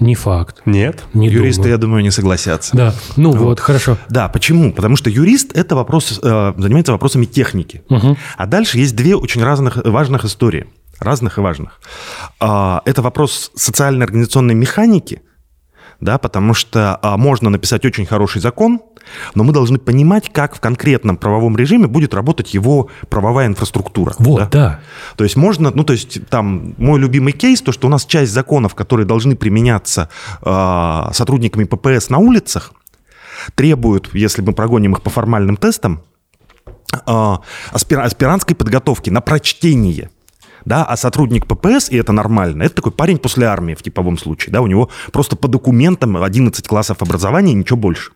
[0.00, 0.62] Не факт.
[0.64, 1.04] Нет?
[1.14, 1.72] Не Юристы, думаю.
[1.72, 2.76] я думаю, не согласятся.
[2.76, 3.98] Да, ну вот, вот хорошо.
[4.08, 4.72] Да, почему?
[4.72, 7.82] Потому что юрист это вопрос, э, занимается вопросами техники.
[7.88, 8.16] Угу.
[8.36, 10.66] А дальше есть две очень разных, важных истории
[11.00, 11.80] разных и важных.
[12.38, 15.22] А, это вопрос социальной организационной механики,
[16.00, 18.80] да, потому что а, можно написать очень хороший закон,
[19.34, 24.14] но мы должны понимать, как в конкретном правовом режиме будет работать его правовая инфраструктура.
[24.18, 24.48] Вот, да.
[24.50, 24.80] да.
[25.16, 28.32] То есть можно, ну то есть там мой любимый кейс, то, что у нас часть
[28.32, 30.08] законов, которые должны применяться
[30.42, 32.72] э, сотрудниками ППС на улицах,
[33.54, 36.02] требуют, если мы прогоним их по формальным тестам,
[37.06, 37.36] э,
[37.72, 40.10] аспир, аспирантской подготовки на прочтение
[40.64, 44.52] да, а сотрудник ППС, и это нормально, это такой парень после армии в типовом случае,
[44.52, 48.12] да, у него просто по документам 11 классов образования ничего больше.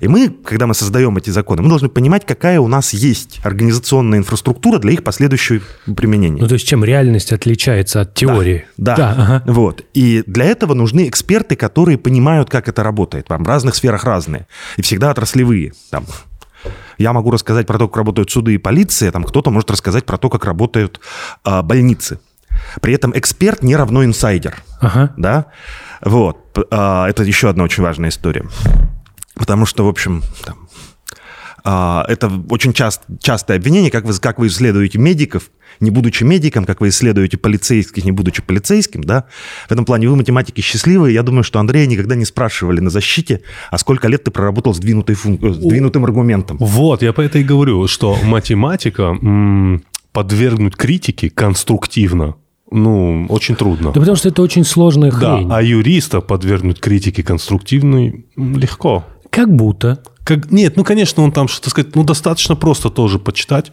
[0.00, 4.18] И мы, когда мы создаем эти законы, мы должны понимать, какая у нас есть организационная
[4.18, 5.62] инфраструктура для их последующего
[5.96, 6.40] применения.
[6.40, 8.64] Ну, то есть чем реальность отличается от теории.
[8.76, 9.14] Да, да.
[9.14, 9.52] да ага.
[9.52, 9.84] вот.
[9.94, 13.26] И для этого нужны эксперты, которые понимают, как это работает.
[13.28, 14.46] Там в разных сферах разные.
[14.76, 15.72] И всегда отраслевые.
[15.90, 16.04] Там
[17.02, 20.16] я могу рассказать про то, как работают суды и полиция, там кто-то может рассказать про
[20.16, 21.00] то, как работают
[21.44, 22.18] э, больницы.
[22.80, 24.62] При этом эксперт не равно инсайдер.
[24.80, 25.12] Ага.
[25.16, 25.46] Да?
[26.02, 26.38] Вот.
[26.70, 28.46] Э, это еще одна очень важная история.
[29.34, 30.68] Потому что, в общем, там,
[31.64, 36.80] это очень част, частое обвинение, как вы, как вы исследуете медиков, не будучи медиком, как
[36.80, 39.24] вы исследуете полицейских, не будучи полицейским, да,
[39.68, 41.14] в этом плане вы математики счастливые.
[41.14, 44.78] Я думаю, что Андрея никогда не спрашивали на защите, а сколько лет ты проработал с,
[44.78, 45.38] двинутой фун...
[45.40, 46.56] Э, с двинутым аргументом.
[46.58, 52.36] Вот, я по это и говорю, что математика м- подвергнуть критике конструктивно
[52.72, 53.92] ну, очень трудно.
[53.92, 55.46] Да потому что это очень сложная хрень.
[55.46, 59.04] Да, а юриста подвергнуть критике конструктивной легко.
[59.32, 59.98] Как будто.
[60.24, 60.52] Как...
[60.52, 63.72] Нет, ну, конечно, он там, что сказать, ну, достаточно просто тоже почитать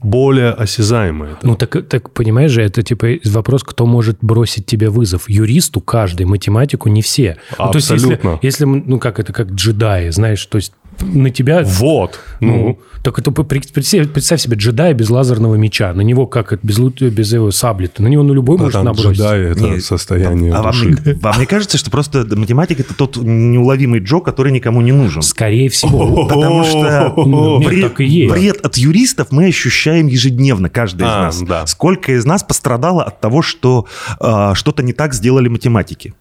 [0.00, 1.36] более осязаемое.
[1.42, 5.28] Ну, так, так понимаешь же, это типа вопрос, кто может бросить тебе вызов.
[5.28, 7.36] Юристу каждый, математику не все.
[7.58, 7.66] Абсолютно.
[7.66, 11.62] Ну, то есть, если, если, ну, как это, как джедаи, знаешь, то есть на тебя...
[11.64, 12.18] Вот.
[12.40, 12.78] Ну, ну.
[13.02, 15.92] так это представь, представь себе джедая без лазерного меча.
[15.92, 19.20] На него как это, без, без его сабли На него на любой да, может набросить.
[19.20, 20.96] Джедай это не, состояние а души.
[21.04, 25.22] Вам, вам не кажется, что просто математика это тот неуловимый Джо, который никому не нужен?
[25.22, 26.26] Скорее всего.
[26.26, 31.70] Потому что бред от юристов мы ощущаем ежедневно, каждый из а, нас.
[31.70, 33.86] Сколько из нас пострадало от того, что
[34.18, 36.14] а, что-то не так сделали математики?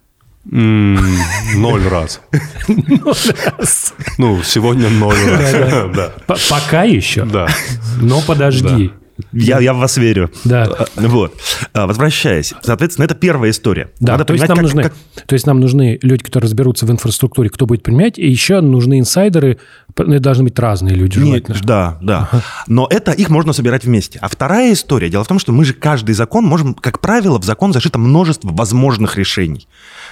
[0.51, 0.97] М,
[1.55, 2.21] Ноль раз.
[4.17, 6.11] Ну, сегодня ноль раз.
[6.49, 7.25] Пока еще.
[7.25, 7.47] Да.
[8.01, 8.91] Но подожди.
[9.33, 10.31] Я, я в вас верю.
[10.45, 10.63] Да.
[10.63, 11.33] А, Вот.
[11.73, 12.53] А, Возвращаясь.
[12.61, 13.89] Соответственно, это первая история.
[13.99, 14.93] Да, Надо то есть, нам как- нужны, как-
[15.25, 18.97] то есть нам нужны люди, которые разберутся в инфраструктуре, кто будет применять, и еще нужны
[18.97, 19.59] инсайдеры,
[19.93, 21.57] п- ну, это должны быть разные люди, Нет, желательно.
[21.67, 22.29] да, да.
[22.67, 24.19] Но это их можно собирать вместе.
[24.21, 25.09] А вторая история.
[25.09, 28.47] Дело в том, что мы же каждый закон можем, как правило, в закон зашито множество
[28.53, 29.67] возможных решений.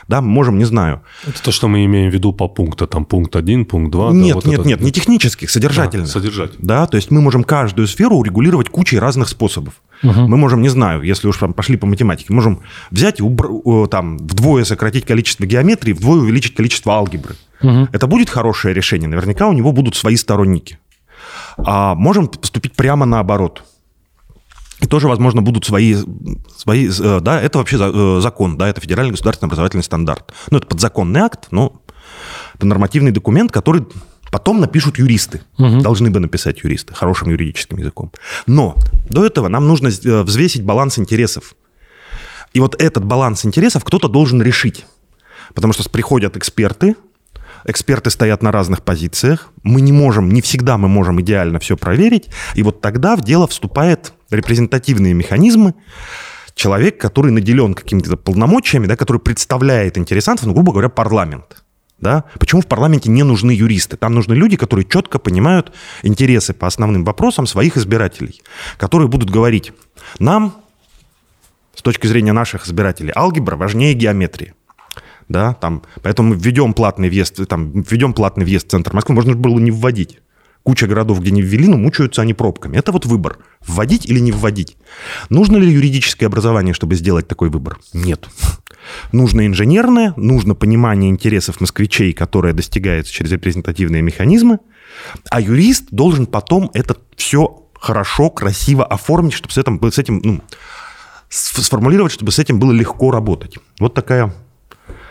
[0.07, 1.01] Да, мы можем, не знаю.
[1.25, 2.87] Это то, что мы имеем в виду по пункту.
[2.87, 4.11] Там пункт 1, пункт 2.
[4.11, 6.07] нет, нет, нет, не технических, содержательных.
[6.07, 6.65] содержательных.
[6.65, 9.73] Да, то есть мы можем каждую сферу урегулировать кучей разных способов.
[10.03, 14.17] Мы можем, не знаю, если уж там пошли по математике, можем взять и убр- там,
[14.17, 17.35] вдвое сократить количество геометрии, вдвое увеличить количество алгебры.
[17.61, 19.09] Это будет хорошее решение.
[19.09, 20.77] Наверняка у него будут свои сторонники.
[21.57, 23.63] А можем поступить прямо наоборот.
[24.79, 25.95] И тоже, возможно, будут свои,
[26.55, 30.33] свои э, да, это вообще э, закон, да, это федеральный государственный образовательный стандарт.
[30.51, 31.81] Ну, это подзаконный акт, но
[32.53, 33.87] это нормативный документ, который
[34.31, 35.41] потом напишут юристы.
[35.81, 38.11] Должны бы написать юристы хорошим юридическим языком.
[38.45, 38.75] Но
[39.09, 41.55] до этого нам нужно э, взвесить баланс интересов.
[42.53, 44.85] И вот этот баланс интересов кто-то должен решить.
[45.55, 46.95] Потому что приходят эксперты,
[47.65, 52.27] эксперты стоят на разных позициях, мы не можем, не всегда мы можем идеально все проверить,
[52.53, 55.73] и вот тогда в дело вступают репрезентативные механизмы,
[56.55, 61.63] человек, который наделен какими-то полномочиями, да, который представляет интересантов, ну, грубо говоря, парламент.
[61.99, 62.25] Да?
[62.39, 63.97] Почему в парламенте не нужны юристы?
[63.97, 65.71] Там нужны люди, которые четко понимают
[66.03, 68.41] интересы по основным вопросам своих избирателей,
[68.77, 69.73] которые будут говорить,
[70.19, 70.55] нам,
[71.73, 74.53] с точки зрения наших избирателей, алгебра важнее геометрии.
[75.27, 79.37] Да, там, поэтому введем платный въезд, там, введем платный въезд в центр Москвы, можно же
[79.37, 80.19] было не вводить.
[80.67, 82.75] Куча городов, где не ввели, но мучаются они пробками.
[82.75, 83.37] Это вот выбор.
[83.65, 84.75] Вводить или не вводить.
[85.29, 87.79] Нужно ли юридическое образование, чтобы сделать такой выбор?
[87.93, 88.27] Нет.
[89.13, 94.59] Нужно инженерное, нужно понимание интересов москвичей, которое достигается через репрезентативные механизмы,
[95.29, 100.41] а юрист должен потом это все хорошо, красиво оформить, чтобы с этим, с этим ну,
[101.29, 103.57] сформулировать, чтобы с этим было легко работать.
[103.79, 104.33] Вот такая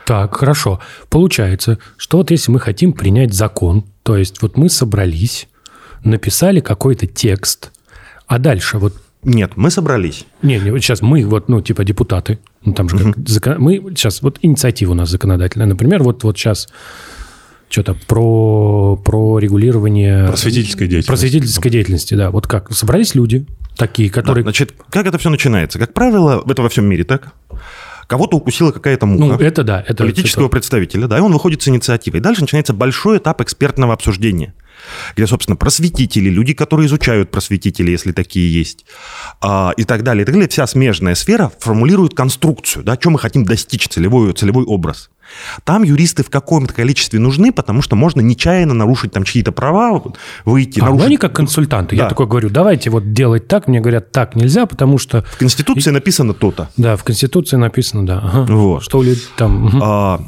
[0.07, 0.81] Так, хорошо.
[1.11, 5.49] Получается, что вот если мы хотим принять закон, то есть вот мы собрались,
[6.05, 7.73] написали какой-то текст,
[8.29, 10.25] а дальше вот Нет, мы собрались.
[10.43, 13.83] Не, не, вот сейчас мы, вот, ну, типа депутаты, ну, там же как закон- мы
[13.97, 16.69] сейчас, вот инициатива у нас законодательная, например, вот, вот сейчас
[17.69, 20.29] что-то про, про регулирование...
[20.29, 21.09] Просветительской деятельности.
[21.09, 22.31] Просветительской деятельности, да.
[22.31, 23.45] Вот как, собрались люди
[23.77, 24.45] такие, Да, которые...
[24.45, 25.81] значит, как это все начинается?
[25.81, 27.33] Как правило, это во всем мире так.
[28.07, 29.37] Кого-то укусила какая-то муха.
[29.37, 30.05] ну, это да, это...
[30.05, 32.21] политического это- представителя, да, и он выходит с инициативой.
[32.21, 34.55] Дальше начинается большой этап экспертного обсуждения,
[35.17, 38.87] где, собственно, просветители, люди, которые изучают просветители, если такие есть,
[39.41, 43.19] а, и так далее, и так далее, вся смежная сфера формулирует конструкцию, да, что мы
[43.19, 45.11] хотим достичь, целевой, целевой образ.
[45.65, 50.03] Там юристы в каком-то количестве нужны, потому что можно нечаянно нарушить там чьи-то права,
[50.45, 51.07] выйти, А, нарушить...
[51.07, 51.97] они как консультанты.
[51.97, 52.09] Я Да.
[52.11, 53.69] такой говорю, давайте вот делать так.
[53.69, 55.23] Мне говорят, так нельзя, потому что...
[55.23, 56.69] В Конституции написано то-то.
[56.77, 58.19] Да, в Конституции написано, да.
[58.19, 58.53] ага.
[58.53, 58.83] Вот.
[58.83, 59.71] Что людей там...
[59.83, 60.21] А,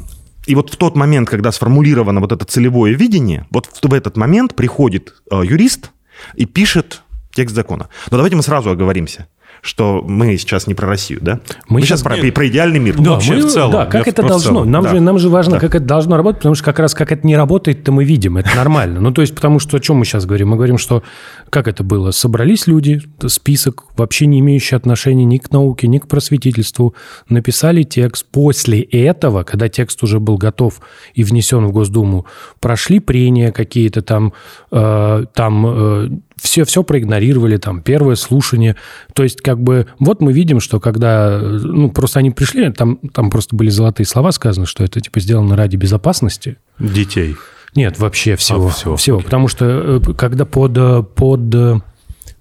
[0.45, 4.55] И вот в тот момент, когда сформулировано вот это целевое видение, вот в этот момент
[4.55, 5.91] приходит э, юрист
[6.35, 7.87] и пишет текст закона.
[8.11, 9.27] Но давайте мы сразу оговоримся,
[9.61, 11.39] что мы сейчас не про Россию, да?
[11.67, 12.95] Мы Мы, сейчас сейчас- про, про идеальный мир.
[12.97, 14.51] Да, Вообще мы- в целом, да, как я это должно.
[14.55, 14.89] целом, Нам, да.
[14.91, 15.59] же, нам же важно, Да.
[15.59, 18.37] как это должно работать, потому что как раз как это не работает, то мы видим,
[18.37, 18.99] это нормально.
[19.01, 20.49] Ну, то есть, потому что о чем мы сейчас говорим?
[20.49, 21.03] Мы говорим, что
[21.49, 22.11] как это было?
[22.11, 26.93] Собрались люди, список, вообще не имеющий отношения ни к науке, ни к просветительству,
[27.29, 28.25] написали текст.
[28.31, 30.79] После этого, когда текст уже был готов
[31.13, 32.25] и внесен в Госдуму,
[32.59, 34.33] прошли прения какие-то там,
[34.71, 36.09] э, там э,
[36.41, 38.75] все, все проигнорировали, там, первое слушание.
[39.13, 43.29] То есть, как бы, вот мы видим, что когда, ну, просто они пришли, там, там
[43.29, 46.57] просто были золотые слова сказаны, что это, типа, сделано ради безопасности.
[46.79, 47.35] Детей.
[47.75, 48.67] Нет, вообще всего.
[48.67, 49.19] А, всего, всего.
[49.19, 51.79] Потому что, э, когда под, э, под, э,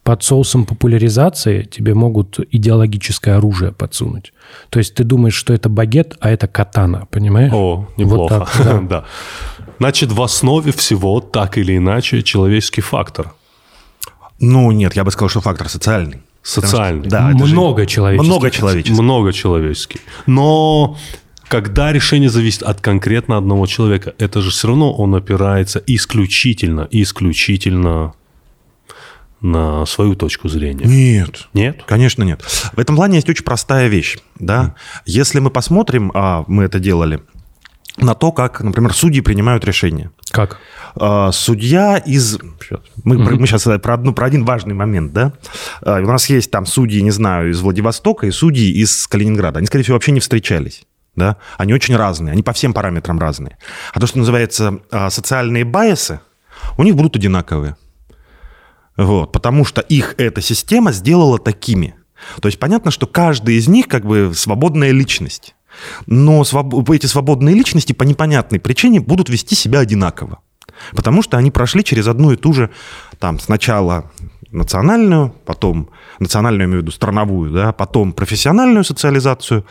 [0.02, 4.32] под соусом популяризации тебе могут идеологическое оружие подсунуть.
[4.70, 7.52] То есть, ты думаешь, что это багет, а это катана, понимаешь?
[7.52, 8.38] О, неплохо.
[8.38, 8.80] Вот так, да.
[8.88, 9.04] да.
[9.78, 13.32] Значит, в основе всего, так или иначе, человеческий фактор.
[14.40, 16.20] Ну, нет, я бы сказал, что фактор социальный.
[16.42, 17.08] Социальный.
[17.08, 18.26] Да, это же- Много человеческих.
[18.26, 18.98] Много человеческих.
[18.98, 20.00] Много человеческий.
[20.26, 20.96] Но
[21.48, 28.12] когда решение зависит от конкретно одного человека, это же все равно он опирается исключительно, исключительно
[29.40, 30.84] на свою точку зрения.
[30.84, 31.48] Нет.
[31.54, 31.82] Нет?
[31.86, 32.42] Конечно, нет.
[32.42, 34.18] В этом плане есть очень простая вещь.
[34.38, 34.74] Да?
[35.06, 37.20] Если мы посмотрим, а мы это делали,
[38.00, 40.10] на то, как, например, судьи принимают решения.
[40.30, 40.58] Как?
[40.94, 42.38] А, Судья из...
[43.04, 45.32] Мы, про- мы сейчас про, одну, про один важный момент, да?
[45.82, 49.58] А, У нас есть там судьи, не знаю, из Владивостока и судьи из Калининграда.
[49.58, 50.84] Они, скорее всего, вообще не встречались.
[51.16, 53.58] да, они очень разные, они по всем параметрам разные.
[53.92, 56.20] А то, что называется а, социальные байесы,
[56.76, 57.76] у них будут одинаковые.
[58.96, 61.94] Вот, потому что их эта система сделала такими.
[62.40, 65.54] То есть понятно, что каждый из них как бы свободная личность.
[66.06, 66.90] Но своб...
[66.90, 70.38] эти свободные личности по непонятной причине будут вести себя одинаково.
[70.94, 72.70] Потому что они прошли через одну и ту же,
[73.18, 74.10] там, сначала
[74.50, 79.64] национальную, потом национальную, я имею в виду страновую, да, потом профессиональную социализацию,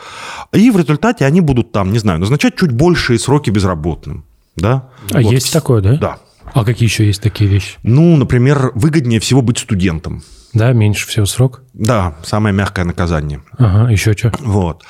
[0.52, 4.24] и в результате они будут там, не знаю, назначать чуть большие сроки безработным,
[4.56, 4.88] да.
[5.10, 5.32] А вот.
[5.32, 5.96] есть такое, да?
[5.96, 6.18] Да.
[6.54, 7.76] А какие еще есть такие вещи?
[7.82, 10.22] Ну, например, выгоднее всего быть студентом.
[10.58, 11.62] Да, меньше всего срок?
[11.72, 13.40] Да, самое мягкое наказание.
[13.56, 14.32] Ага, еще что?
[14.40, 14.82] Вот.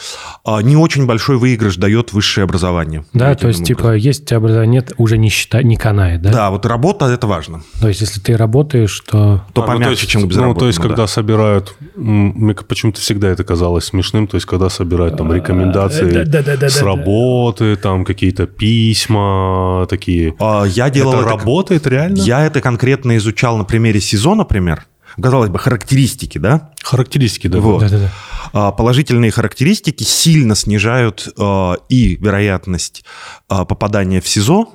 [0.42, 3.04] А не очень большой выигрыш дает высшее образование.
[3.12, 6.32] Да, то есть, типа, есть образование, нет, уже не считает, не канает, да?
[6.32, 7.60] Да, вот работа– это важно.
[7.82, 9.44] То есть, если ты работаешь, то...
[9.52, 10.54] То а, помягче, ну, то есть, чем безработным.
[10.54, 11.06] Ну, то есть, когда да.
[11.06, 16.70] собирают, мне почему-то всегда это казалось смешным, то есть, когда собирают там рекомендации да, да,
[16.70, 20.34] с работы, там какие-то письма такие.
[20.40, 22.16] А, я делал это работает реально?
[22.16, 24.86] Я это конкретно изучал на примере СИЗО, например
[25.20, 26.72] казалось бы, характеристики, да?
[26.82, 27.60] Характеристики, да.
[27.60, 27.80] Вот.
[27.80, 28.10] Да, да,
[28.52, 28.72] да.
[28.72, 33.04] Положительные характеристики сильно снижают а, и вероятность
[33.48, 34.68] а, попадания в СИЗО,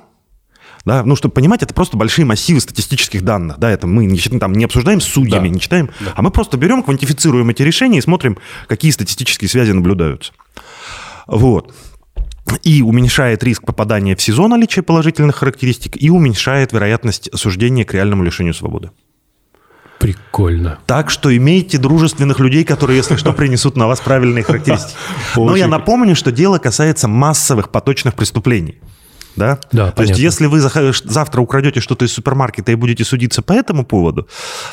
[0.84, 3.58] да, ну, чтобы понимать, это просто большие массивы статистических данных.
[3.58, 5.54] Да, это мы не, там, не обсуждаем с судьями, да.
[5.54, 6.12] не читаем, да.
[6.14, 10.32] а мы просто берем, квантифицируем эти решения и смотрим, какие статистические связи наблюдаются.
[11.26, 11.74] Вот.
[12.62, 18.22] И уменьшает риск попадания в СИЗО наличие положительных характеристик, и уменьшает вероятность осуждения к реальному
[18.22, 18.90] лишению свободы.
[20.04, 20.80] Прикольно.
[20.84, 24.94] Так что имейте дружественных людей, которые, если что, принесут на вас правильные характеристики.
[25.36, 28.80] Но я напомню, что дело касается массовых поточных преступлений.
[29.34, 29.58] Да?
[29.72, 33.86] Да, То есть, если вы завтра украдете что-то из супермаркета и будете судиться по этому
[33.86, 34.28] поводу,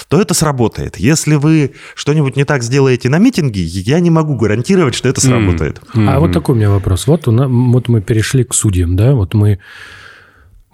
[0.10, 0.98] то это сработает.
[0.98, 5.80] Если вы что-нибудь не так сделаете на митинге, я не могу гарантировать, что это сработает.
[5.94, 6.02] Mm.
[6.02, 6.10] Mm-hmm.
[6.10, 7.08] А вот такой у меня вопрос.
[7.08, 9.60] Вот, у нас, вот мы перешли к судьям, да, вот мы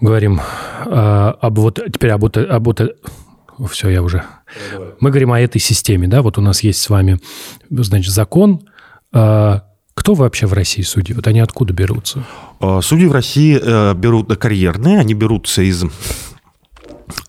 [0.02, 0.42] говорим
[0.86, 2.70] а, об вот теперь об, об, об
[3.66, 4.24] все, я уже...
[5.00, 7.20] Мы говорим о этой системе, да, вот у нас есть с вами,
[7.70, 8.62] значит, закон.
[9.12, 9.64] А,
[9.96, 11.16] кто вообще в России судьи?
[11.16, 12.24] Вот они откуда берутся?
[12.60, 15.84] А, судьи в России э, берут карьерные, они берутся из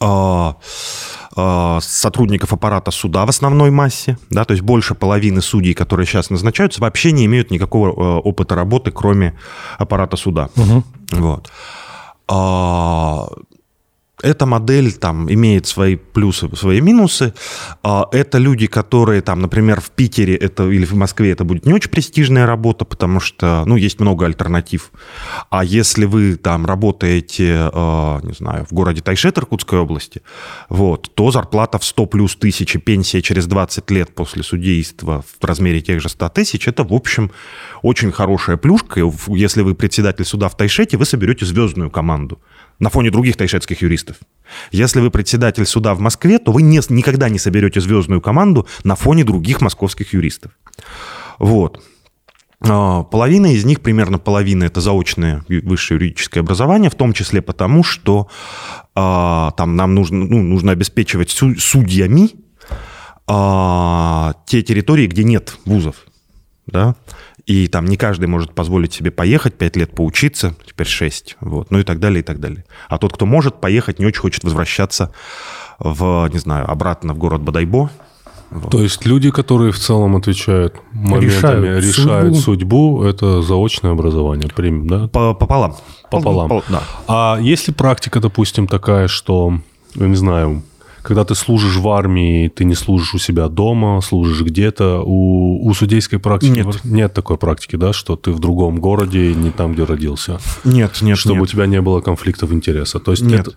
[0.00, 0.56] а,
[1.80, 6.80] сотрудников аппарата суда в основной массе, да, то есть больше половины судей, которые сейчас назначаются,
[6.80, 9.38] вообще не имеют никакого э, опыта работы, кроме
[9.78, 10.50] аппарата суда.
[10.56, 10.84] Угу.
[11.12, 11.50] Вот.
[14.20, 17.34] Эта модель там имеет свои плюсы, свои минусы.
[17.84, 21.72] А, это люди, которые там, например, в Питере это, или в Москве это будет не
[21.72, 24.90] очень престижная работа, потому что, ну, есть много альтернатив.
[25.50, 30.22] А если вы там работаете, а, не знаю, в городе Тайшет Иркутской области,
[30.68, 35.80] вот, то зарплата в 100 плюс тысячи, пенсия через 20 лет после судейства в размере
[35.80, 37.30] тех же 100 тысяч, это, в общем,
[37.82, 39.00] очень хорошая плюшка.
[39.28, 42.40] Если вы председатель суда в Тайшете, вы соберете звездную команду
[42.78, 44.16] на фоне других тайшетских юристов.
[44.70, 48.94] Если вы председатель суда в Москве, то вы не, никогда не соберете звездную команду на
[48.94, 50.52] фоне других московских юристов.
[51.38, 51.82] Вот.
[52.60, 57.84] А, половина из них, примерно половина, это заочное высшее юридическое образование, в том числе потому,
[57.84, 58.28] что
[58.94, 62.30] а, там нам нужно, ну, нужно обеспечивать судьями
[63.26, 65.96] а, те территории, где нет вузов.
[66.66, 66.96] Да?
[67.48, 71.78] И там не каждый может позволить себе поехать, 5 лет поучиться, теперь 6, вот, ну
[71.78, 72.66] и так далее, и так далее.
[72.88, 75.12] А тот, кто может поехать, не очень хочет возвращаться
[75.78, 77.90] в, не знаю, обратно в город Бадайбо,
[78.50, 78.70] вот.
[78.70, 82.96] То есть люди, которые в целом отвечают моментами, решают, решают судьбу.
[82.96, 85.08] судьбу, это заочное образование, примем, да?
[85.08, 85.76] Пополам.
[86.10, 86.48] Пополам.
[86.48, 86.82] Пол, да.
[87.06, 89.60] А если практика, допустим, такая, что,
[89.94, 90.62] я не знаю,
[91.02, 95.02] когда ты служишь в армии, ты не служишь у себя дома, служишь где-то.
[95.04, 96.84] У, у судейской практики нет.
[96.84, 100.38] нет такой практики, да, что ты в другом городе, не там, где родился.
[100.64, 101.44] Нет, нет, Чтобы нет.
[101.44, 102.98] у тебя не было конфликтов интереса.
[103.00, 103.48] То есть нет.
[103.48, 103.52] Это...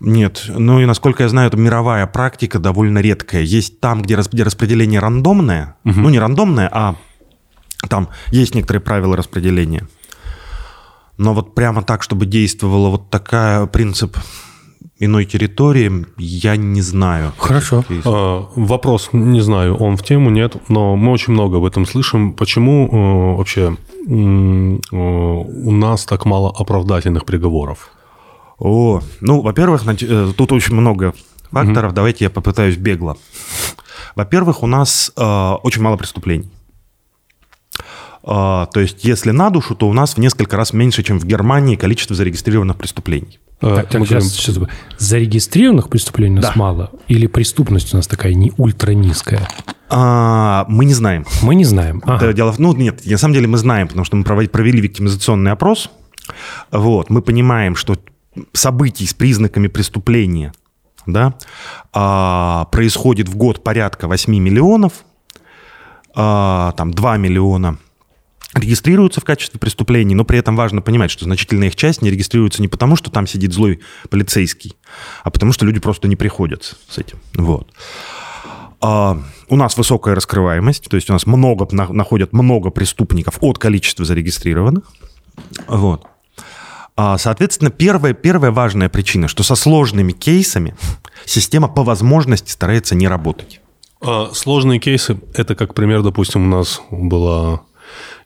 [0.00, 3.42] Нет, ну и насколько я знаю, это мировая практика довольно редкая.
[3.42, 6.00] Есть там, где, где распределение рандомное, угу.
[6.00, 6.96] ну не рандомное, а
[7.88, 9.86] там есть некоторые правила распределения.
[11.18, 14.16] Но вот прямо так, чтобы действовало вот такая принцип
[15.00, 17.32] иной территории, я не знаю.
[17.38, 17.84] Хорошо.
[18.04, 22.34] А, вопрос, не знаю, он в тему, нет, но мы очень много об этом слышим.
[22.34, 27.90] Почему э, вообще э, у нас так мало оправдательных приговоров?
[28.58, 31.14] О, ну, во-первых, э, тут очень много
[31.50, 31.90] факторов.
[31.90, 31.96] Угу.
[31.96, 33.16] Давайте я попытаюсь бегло.
[34.16, 36.50] Во-первых, у нас э, очень мало преступлений.
[38.22, 41.24] Э, то есть, если на душу, то у нас в несколько раз меньше, чем в
[41.24, 43.38] Германии количество зарегистрированных преступлений.
[43.62, 44.58] А, так, так, сейчас, сейчас,
[44.98, 46.52] зарегистрированных преступлений у нас да.
[46.56, 46.90] мало?
[47.08, 49.46] Или преступность у нас такая не ультра низкая?
[49.90, 51.26] А, мы не знаем.
[51.42, 52.02] Мы не знаем.
[52.06, 52.26] Ага.
[52.26, 55.90] Это дело, ну, нет, на самом деле мы знаем, потому что мы провели виктимизационный опрос.
[56.70, 57.96] Вот, мы понимаем, что
[58.52, 60.52] событий с признаками преступления
[61.06, 61.34] да,
[61.92, 65.04] а, происходит в год порядка 8 миллионов,
[66.14, 67.78] а, там 2 миллиона
[68.54, 72.62] регистрируются в качестве преступлений, но при этом важно понимать, что значительная их часть не регистрируется
[72.62, 74.76] не потому, что там сидит злой полицейский,
[75.22, 77.18] а потому что люди просто не приходят с этим.
[77.34, 77.68] Вот.
[78.80, 83.58] А, у нас высокая раскрываемость, то есть у нас много, на- находят много преступников от
[83.58, 84.84] количества зарегистрированных.
[85.68, 86.06] Вот.
[86.96, 90.74] А, Соответственно, первая, первая важная причина, что со сложными кейсами
[91.24, 93.60] система по возможности старается не работать.
[94.00, 97.62] А, Сложные кейсы– это как пример, допустим, у нас была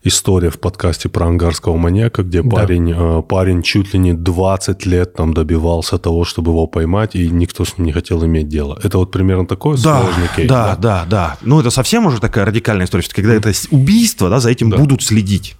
[0.03, 2.49] история в подкасте про ангарского маньяка, где Да.
[2.49, 7.29] парень, э, парень чуть ли не 20 лет там добивался того, чтобы его поймать, и
[7.29, 8.79] никто с ним не хотел иметь дело.
[8.83, 10.47] Это вот примерно такой сложный кейс.
[10.49, 11.37] да, да, да.
[11.41, 15.01] Ну, это совсем уже такая радикальная история, что когда это убийство, да, за этим будут
[15.03, 15.55] следить.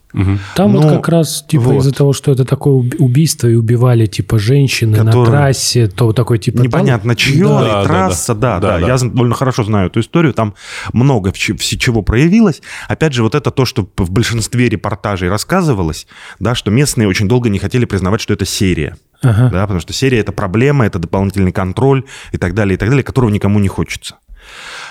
[0.55, 1.79] Там вот Ну, как раз типа вот.
[1.81, 6.13] из-за того, что это такое уб- убийство и убивали типа женщины на Которые- трассе, то
[6.13, 6.57] такой типа...
[6.57, 7.59] там- Непонятно чье, Да.
[7.59, 8.67] Да, и да, трасса, да, да, да.
[8.75, 8.95] Да, Я да.
[9.05, 10.53] зн- довольно хорошо знаю эту историю, там
[10.93, 12.61] много чего проявилось.
[12.87, 16.07] Опять же, вот это то, что в большинстве репортажей рассказывалось,
[16.39, 18.95] да, что местные очень долго не хотели признавать, что это серия.
[19.21, 19.49] Ага.
[19.51, 23.03] Да, потому что серия это проблема, это дополнительный контроль и так далее, и так далее,
[23.03, 24.15] которого никому не хочется.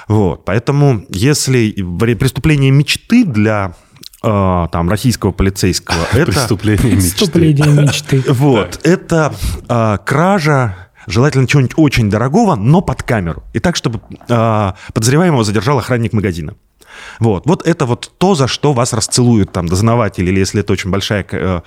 [0.08, 1.70] Вот, поэтому если
[2.18, 3.74] преступление мечты для
[4.24, 7.08] э, там российского полицейского это Преступление мечты.
[7.10, 8.24] Вступление мечты.
[8.28, 9.34] вот, это
[9.68, 13.44] а, кража, желательно чего-нибудь очень дорогого, но под камеру.
[13.52, 16.54] И так, чтобы а, подозреваемого задержал охранник магазина.
[17.18, 20.90] Вот, вот это вот то, за что вас расцелуют там дознаватель, или если это очень
[20.90, 21.60] большая э,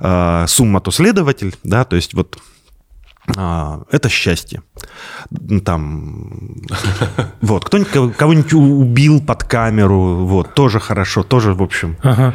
[0.00, 2.38] э, сумма, то следователь, да, то есть вот
[3.36, 4.62] а, это счастье.
[5.64, 6.56] Там,
[7.40, 12.34] вот, кто-нибудь кого- кого-нибудь убил под камеру, вот, тоже хорошо, тоже, в общем, Ага.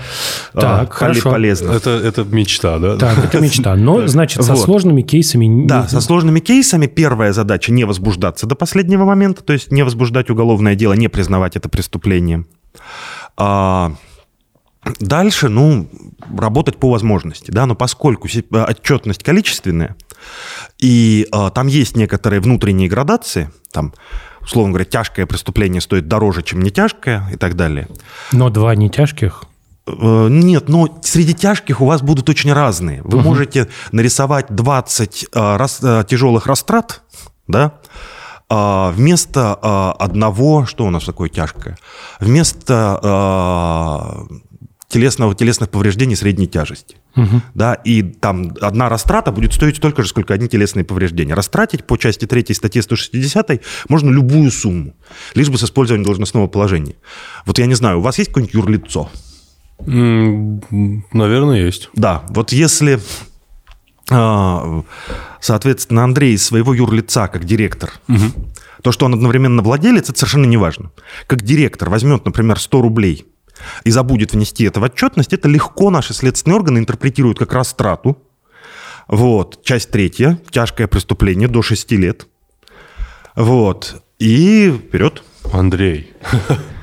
[0.53, 1.31] а, Так, поле- хорошо.
[1.31, 1.71] полезно.
[1.71, 2.95] Это, это мечта, да?
[2.97, 3.75] Так, это мечта.
[3.75, 4.61] Но, значит, со Вот.
[4.63, 5.67] сложными кейсами...
[5.67, 10.29] Да, со сложными кейсами первая задача не возбуждаться до последнего момента, то есть не возбуждать
[10.29, 12.47] уголовное дело, не признавать это преступлением.
[13.35, 13.93] А,
[14.99, 15.89] дальше, ну,
[16.35, 19.95] работать по возможности, да, но поскольку а, отчетность количественная,
[20.79, 23.93] и а, там есть некоторые внутренние градации, там,
[24.41, 27.87] условно говоря, тяжкое преступление стоит дороже, чем не тяжкое и так далее.
[28.31, 29.43] Но два не тяжких.
[29.87, 33.01] Э, Нет, но среди тяжких у вас будут очень разные.
[33.03, 37.01] Вы можете нарисовать 20 э, рас- э, тяжелых растрат,
[37.47, 37.73] да,
[38.49, 41.77] а, вместо э, одного, что у нас такое тяжкое,
[42.19, 42.99] вместо
[44.29, 44.35] э,
[44.87, 46.95] телесного, телесных повреждений средней тяжести.
[47.53, 51.33] Да, и там одна растрата будет стоить столько же, сколько одни телесные повреждения.
[51.33, 54.93] Растратить по части 3 статьи 160 можно любую сумму,
[55.35, 56.95] лишь бы с использованием должностного положения.
[57.45, 59.09] Вот я не знаю, у вас есть какое-нибудь юрлицо?
[59.85, 61.89] Наверное, есть.
[61.93, 62.99] Да, вот если,
[64.09, 64.83] а,
[65.39, 67.91] соответственно, Андрей из своего юрлица как директор,
[68.83, 70.91] то, что он одновременно владелец, это совершенно не важно.
[71.25, 73.25] Как директор возьмет, например, 100 рублей
[73.83, 78.17] и забудет внести это в отчетность, это легко наши следственные органы интерпретируют как растрату.
[79.07, 82.27] Вот, часть третья, тяжкое преступление до 6 лет.
[83.35, 85.23] Вот, и вперед.
[85.53, 86.11] Андрей.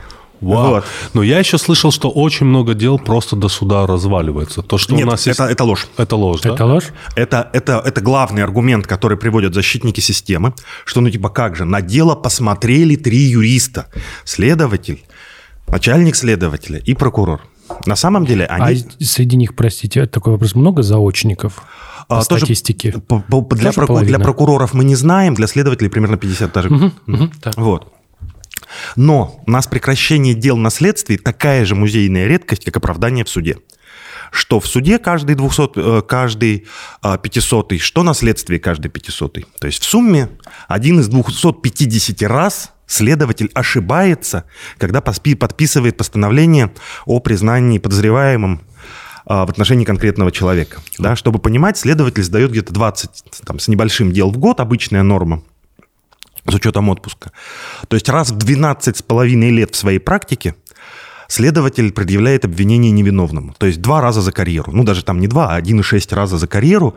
[0.45, 0.71] Вау.
[0.75, 0.85] Вот.
[1.15, 4.63] Но я еще слышал, что очень много дел просто до суда разваливается.
[4.63, 5.41] То, что Нет, у нас есть...
[5.41, 5.87] это, это ложь.
[5.97, 6.55] Это ложь, да?
[6.55, 6.85] Это ложь?
[7.17, 10.55] Это, это, это главный аргумент, который приводят защитники системы,
[10.85, 13.87] что ну типа как же, на дело посмотрели три юриста,
[14.25, 15.03] следователь,
[15.69, 17.41] начальник следователя и прокурор.
[17.87, 18.85] На самом деле А они...
[19.01, 21.63] среди них, простите, такой вопрос, много заочников
[22.09, 22.93] по а, тоже статистике?
[22.93, 24.19] по- по- для, Тоже проку- половина.
[24.19, 26.69] для прокуроров мы не знаем, для следователей примерно 50 даже.
[26.69, 27.57] Мгм, так.
[27.57, 27.91] Вот.
[28.97, 33.57] Но у нас прекращение дел на следствии такая же музейная редкость, как оправдание в суде.
[34.31, 36.67] Что в суде каждый 200, э, каждый
[37.01, 39.39] а, 500, что на следствии каждый 500.
[39.61, 40.29] То есть в сумме
[40.69, 44.45] один из 250 раз следователь ошибается,
[44.79, 46.73] когда подписывает постановление
[47.07, 48.63] о признании подозреваемым
[49.27, 50.81] а, в отношении конкретного человека.
[50.99, 55.43] Да, чтобы понимать, следователь сдает где-то 20 там, с небольшим дел в год, обычная норма
[56.47, 57.33] с учетом отпуска.
[57.89, 60.55] То есть раз в 12 с половиной лет в своей практике
[61.35, 63.55] следователь предъявляет обвинение невиновному.
[63.59, 64.73] То есть два раза за карьеру.
[64.73, 66.95] Ну, даже там не два, а 1,6 раза за карьеру.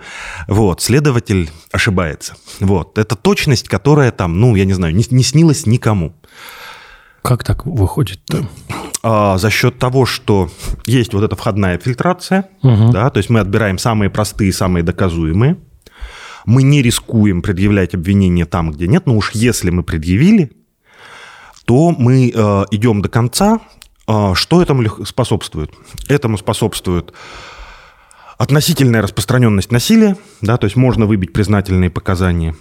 [0.48, 2.36] Вот, следователь ошибается.
[2.60, 6.14] Вот, это точность, которая там, ну, я не знаю, не, не снилась никому.
[7.24, 8.20] Как так выходит?
[9.04, 10.50] А, за счет того, что
[10.86, 12.92] есть вот эта входная фильтрация, Мгм.
[12.92, 15.58] да, то есть мы отбираем самые простые, самые доказуемые.
[16.46, 20.52] Мы не рискуем предъявлять обвинения там, где нет, но уж если мы предъявили,
[21.66, 23.60] то мы э, идем до конца.
[24.08, 25.72] Э, что этому способствует?
[26.08, 27.14] Этому способствует
[28.38, 32.56] относительная распространенность насилия, да, то есть можно выбить признательные показания,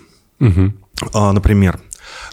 [1.12, 1.78] а, например.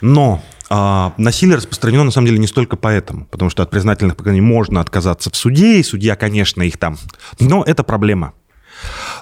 [0.02, 4.42] Но а, насилие распространено на самом деле не столько поэтому, потому что от признательных показаний
[4.42, 6.98] можно отказаться в суде, и судья, конечно, их там.
[7.40, 8.34] Но это проблема.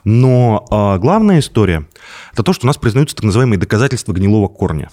[0.04, 1.88] Но а, главная история–
[2.34, 4.90] это то, что у нас признаются так называемые доказательства гнилого корня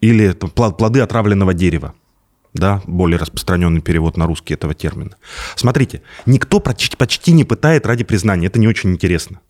[0.00, 1.94] или там, плоды отравленного дерева.
[2.56, 5.16] Да, более распространенный перевод на русский этого термина.
[5.56, 8.46] Смотрите, никто почти, почти не пытает ради признания.
[8.46, 9.40] Это не очень интересно.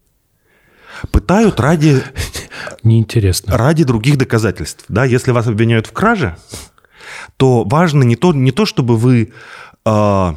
[1.12, 2.02] Пытают ради
[2.82, 3.56] Неинтересно.
[3.56, 4.84] ради других доказательств.
[4.88, 6.36] Да, если вас обвиняют в краже,
[7.36, 9.32] то важно не то, не то чтобы вы
[9.84, 10.34] э,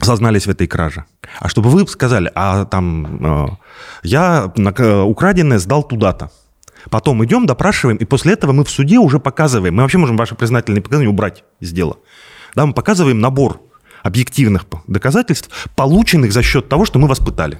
[0.00, 1.04] сознались в этой краже,
[1.38, 3.48] а чтобы вы сказали, а там э,
[4.02, 6.30] я на- э, украденное сдал туда-то.
[6.90, 9.74] Потом идем, допрашиваем, и после этого мы в суде уже показываем.
[9.74, 11.96] Мы вообще можем ваши признательные показания убрать из дела.
[12.54, 13.60] Да, мы показываем набор
[14.02, 17.58] объективных доказательств, полученных за счет того, что мы вас пытали.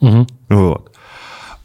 [0.00, 0.26] Мгм.
[0.48, 0.94] Вот.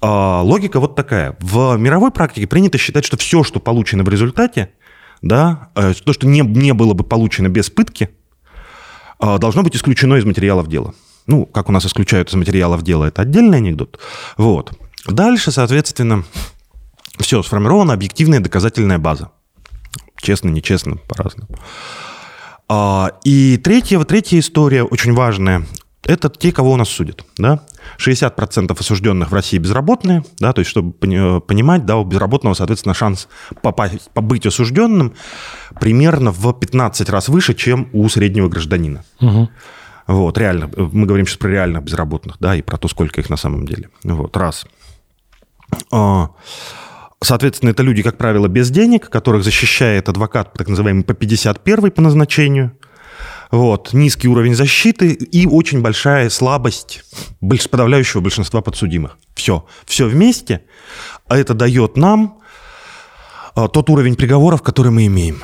[0.01, 1.35] А, логика вот такая.
[1.39, 4.71] В мировой практике принято считать, что все, что получено в результате,
[5.21, 8.09] да, э, то, что не, не было бы получено без пытки,
[9.19, 10.93] а, должно быть исключено из материалов дела.
[11.27, 13.99] Ну, как у нас исключают из материалов дела, это отдельный анекдот.
[14.37, 14.71] Вот.
[15.05, 16.23] Дальше, соответственно,
[17.19, 19.31] все, сформирована объективная доказательная база.
[20.17, 21.49] Честно, нечестно, по-разному.
[22.67, 25.65] А, И третья, третья история, очень важная,
[26.03, 27.25] это те, кого у нас судят.
[27.37, 27.61] Да?
[27.97, 32.93] 60% осужденных в России безработные, да, то есть, чтобы пони- понимать, да, у безработного, соответственно,
[32.93, 33.27] шанс
[33.61, 35.13] попасть, побыть осужденным
[35.79, 39.03] примерно в 15 раз выше, чем у среднего гражданина.
[39.19, 39.49] Мгм.
[40.07, 43.37] Вот, реально, мы говорим сейчас про реальных безработных, да, и про то, сколько их на
[43.37, 43.89] самом деле.
[44.03, 44.65] Вот, раз.
[45.91, 46.29] А,
[47.21, 52.01] Соответственно, это люди, как правило, без денег, которых защищает адвокат, так называемый по 51 по
[52.01, 52.77] назначению.
[53.51, 57.03] Вот, низкий уровень защиты и очень большая слабость
[57.69, 59.17] подавляющего большинства подсудимых.
[59.33, 60.61] Все, все вместе,
[61.27, 62.37] а это дает нам
[63.55, 65.41] а, тот уровень приговоров, который мы имеем.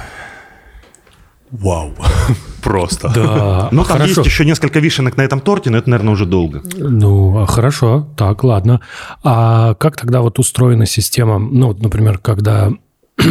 [1.51, 1.91] Вау.
[2.63, 3.11] Просто.
[3.13, 4.21] Да, Ну, там хорошо.
[4.21, 6.63] есть еще несколько вишенок на этом торте, но это, наверное, уже долго.
[6.75, 8.81] Ну, а хорошо, так, ладно.
[9.23, 12.71] А как тогда вот устроена система, ну, вот, например, когда...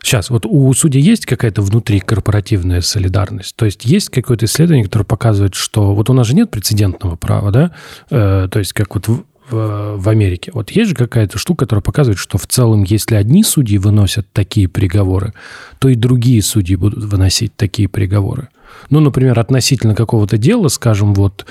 [0.00, 3.56] Сейчас, вот у судей есть какая-то внутрикорпоративная солидарность?
[3.56, 5.94] То есть есть какое-то исследование, которое показывает, что...
[5.94, 7.72] Вот у нас же нет прецедентного права, да?
[8.10, 9.08] Э, то есть как вот
[9.50, 10.50] в, в- Америке.
[10.54, 14.68] Вот есть же какая-то штука, которая показывает, что в целом, если одни судьи выносят такие
[14.68, 15.32] приговоры,
[15.78, 18.48] то и другие судьи будут выносить такие приговоры.
[18.90, 21.46] Ну, например, относительно какого-то дела, скажем, вот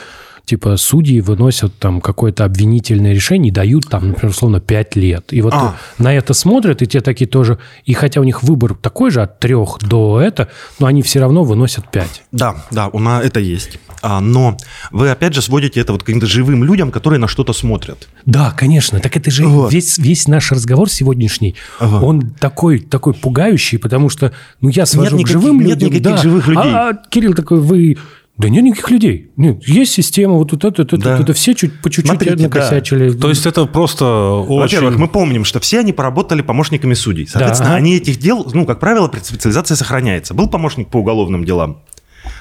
[0.48, 5.34] типа судьи выносят там какое-то обвинительное решение и дают там, например, условно, 5 лет.
[5.34, 5.76] И вот А.
[6.00, 7.60] на это смотрят, и те такие тоже...
[7.84, 10.48] И хотя у них выбор такой же от трех до это,
[10.80, 12.24] но они все равно выносят 5.
[12.32, 13.78] Да, да, у нас это есть.
[14.02, 14.56] А, но
[14.92, 18.08] вы, опять же, сводите это вот к каким-то живым людям, которые на что-то смотрят.
[18.26, 19.00] Да, конечно.
[19.02, 19.74] Так это же Вот.
[19.74, 22.06] весь, весь наш разговор сегодняшний, Ага.
[22.06, 24.32] он такой, такой пугающий, потому что,
[24.62, 25.90] ну, я свожу к никаких- живым нет людям.
[25.90, 26.18] никаких да.
[26.22, 26.72] живых людей.
[26.74, 27.98] А, а Кирилл такой, вы...
[28.38, 29.32] Да нет никаких людей.
[29.36, 31.20] Нет, есть система, вот тут это, это, Да.
[31.20, 32.44] это, все чуть, по чуть-чуть Смотрите, да.
[32.44, 33.12] накосячили.
[33.12, 34.60] То есть это просто очень...
[34.78, 37.26] Во-первых, мы помним, что все они поработали помощниками судей.
[37.28, 37.78] Соответственно, ага.
[37.78, 40.36] они этих дел, ну, как правило, специализация сохраняется.
[40.36, 41.82] Был помощник по уголовным делам,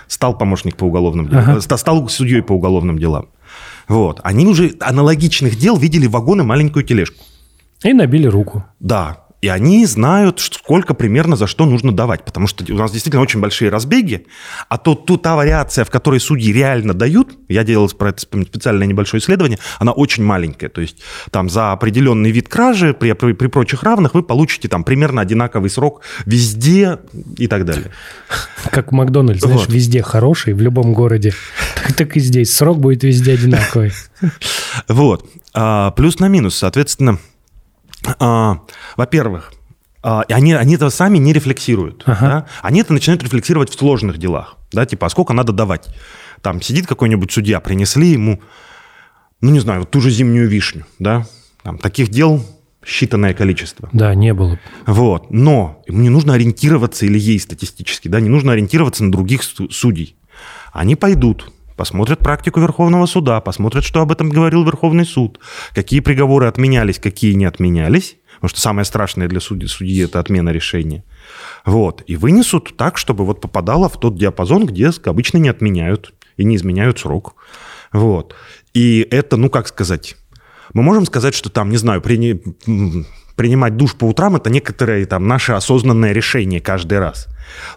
[0.06, 1.60] стал помощник по уголовным делам, Ага.
[1.62, 3.28] ста- стал судьей по уголовным делам.
[3.88, 4.20] Вот.
[4.22, 7.24] Они уже аналогичных дел видели вагон и маленькую тележку.
[7.84, 8.64] И набили руку.
[8.80, 9.25] Да.
[9.46, 12.24] И они знают, сколько примерно за что нужно давать.
[12.24, 14.26] Потому что у нас действительно очень большие разбеги.
[14.68, 18.44] А то ту, та вариация, в которой судьи реально дают, я делал про это спе-
[18.44, 20.68] специальное небольшое исследование, она очень маленькая.
[20.68, 20.96] То есть
[21.30, 25.70] там за определенный вид кражи при, при, при прочих равных вы получите там примерно одинаковый
[25.70, 26.98] срок везде
[27.38, 27.92] и так далее.
[28.72, 29.72] Как в Макдональдс, знаешь, Вот.
[29.72, 31.34] везде хороший, в любом городе.
[31.84, 32.52] Так, так и здесь.
[32.52, 33.92] Срок будет везде одинаковый.
[34.88, 35.24] Вот.
[35.54, 37.18] А, плюс на минус, соответственно,
[38.18, 38.60] а,
[38.96, 39.52] во-первых,
[40.02, 42.02] а, и они, они этого сами не рефлексируют.
[42.06, 42.26] Ага.
[42.26, 42.46] да.
[42.62, 44.56] Они это начинают рефлексировать в сложных делах.
[44.72, 45.88] Да, типа, а сколько надо давать?
[46.42, 48.40] Там сидит какой-нибудь судья, принесли ему,
[49.40, 51.26] ну, не знаю, вот ту же зимнюю вишню, да?
[51.62, 52.44] Там таких дел
[52.84, 53.88] считанное количество.
[53.92, 54.60] Да, не было.
[54.86, 55.30] Вот.
[55.32, 59.70] Но ему не нужно ориентироваться, или ей статистически, да, не нужно ориентироваться на других су-
[59.70, 60.16] судей.
[60.72, 65.40] Они пойдут, посмотрят практику Верховного суда, посмотрят, что об этом говорил Верховный суд,
[65.74, 70.50] какие приговоры отменялись, какие не отменялись, потому что самое страшное для судьи, судьи это отмена
[70.50, 71.04] решения.
[71.64, 72.02] Вот.
[72.06, 76.56] И вынесут так, чтобы вот попадало в тот диапазон, где обычно не отменяют и не
[76.56, 77.34] изменяют срок.
[77.92, 78.34] Вот.
[78.74, 80.16] И это, ну как сказать,
[80.74, 82.42] мы можем сказать, что там, не знаю, при,
[83.36, 87.28] принимать душ по утрам– это некоторое там наше осознанное решение каждый раз.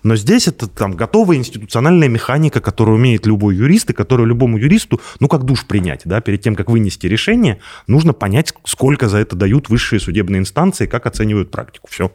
[0.04, 5.00] Но здесь это там готовая институциональная механика, которую умеет любой юрист, и которую любому юристу,
[5.20, 9.36] ну, как душ принять, да, перед тем, как вынести решение, нужно понять, сколько за это
[9.36, 11.88] дают высшие судебные инстанции, как оценивают практику.
[11.92, 12.12] Все.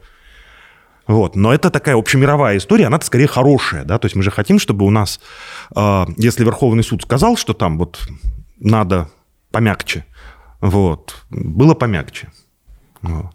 [1.07, 1.35] Вот.
[1.35, 4.85] Но это такая общемировая история, она скорее хорошая, да, то есть мы же хотим, чтобы
[4.85, 5.19] у нас,
[5.75, 7.99] э, если Верховный суд сказал, что там вот
[8.59, 9.09] надо
[9.51, 10.05] помягче,
[10.61, 12.29] вот, было помягче.
[13.07, 13.31] Вот.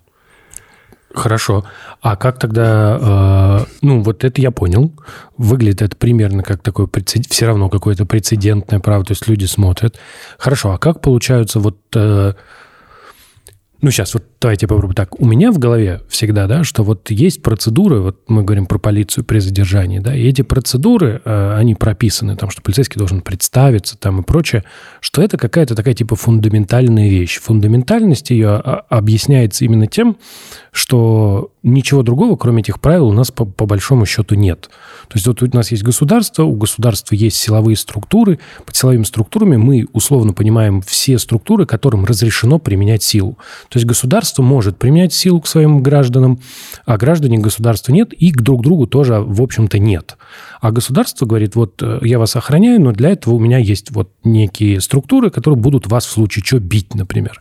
[1.12, 1.64] Хорошо.
[2.01, 4.93] А как тогда, э, ну вот это я понял,
[5.37, 6.89] выглядит это примерно как такое,
[7.29, 9.99] все равно какое-то прецедентное право, то есть люди смотрят.
[10.39, 12.35] Хорошо, а как получаются вот э,
[13.83, 15.18] ну, сейчас вот давайте попробуем так.
[15.20, 19.24] У меня в голове всегда, да, что вот есть процедуры, вот мы говорим про полицию
[19.24, 24.20] при задержании, да, и эти процедуры, э, они прописаны, там, что полицейский должен представиться там
[24.20, 24.64] и прочее,
[25.01, 27.41] что это какая-то такая типа фундаментальная вещь.
[27.41, 30.18] Фундаментальность ее а, объясняется именно тем,
[30.73, 34.71] что ничего другого, кроме этих правил, у нас по, по большому счету нет.
[35.09, 38.39] То есть вот у нас есть государство, у государства есть силовые структуры.
[38.64, 43.37] Под силовыми структурами мы условно понимаем все структуры, которым разрешено применять силу.
[43.68, 46.41] То есть государство может применять силу к своим гражданам,
[46.87, 50.16] а граждане государства нет, и к друг другу тоже, в общем-то, нет.
[50.61, 54.11] А государство говорит, вот э, я вас охраняю, но для этого у меня есть вот
[54.25, 57.39] некие структуры, которые будут вас в случае чего бить, например.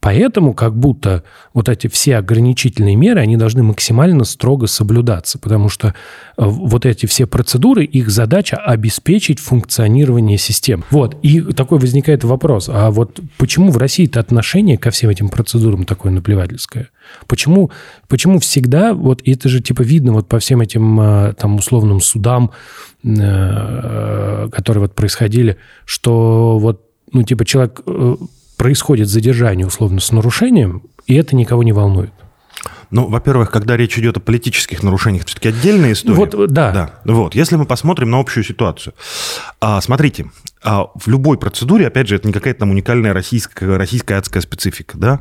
[0.00, 1.22] Поэтому как будто
[1.54, 2.16] вот эти все
[2.58, 5.92] ограничительные меры, они должны максимально строго соблюдаться, потому что э,
[6.36, 10.84] вот эти все процедуры, их задача обеспечить функционирование систем.
[10.90, 11.16] Вот.
[11.22, 16.12] И такой возникает вопрос, а вот почему в России-то отношение ко всем этим процедурам такое
[16.12, 16.88] наплевательское?
[17.26, 17.70] Почему,
[18.08, 22.50] почему всегда, вот это же типа видно вот по всем этим э, там условным судам,
[23.04, 26.82] э, которые вот происходили, что вот,
[27.12, 27.80] ну, типа человек
[28.56, 32.10] происходит задержание условно с нарушением, и это никого не волнует.
[32.90, 36.16] Ну, во-первых, когда речь идет о политических нарушениях, это все-таки отдельная история.
[36.16, 36.72] Вот, да.
[36.72, 36.90] да.
[37.04, 38.94] Вот, если мы посмотрим на общую ситуацию.
[39.60, 40.30] А, смотрите,
[40.62, 44.96] а, в любой процедуре, опять же, это не какая-то там уникальная российская, российская адская специфика,
[44.96, 45.20] да,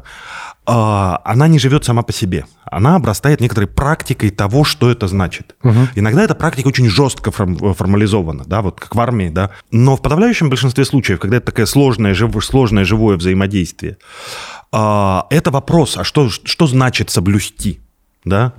[0.68, 2.45] она не живет сама по себе.
[2.65, 5.55] Она обрастает некоторой практикой того, что это значит.
[5.63, 5.88] Угу.
[5.95, 9.51] Иногда эта практика очень жестко формализована, да, вот как в армии, да.
[9.72, 13.97] Но в подавляющем большинстве случаев, когда это такое сложное, жив, сложное живое взаимодействие,
[14.72, 17.80] а, это вопрос, а что, что значит соблюсти?
[18.30, 18.54] Да,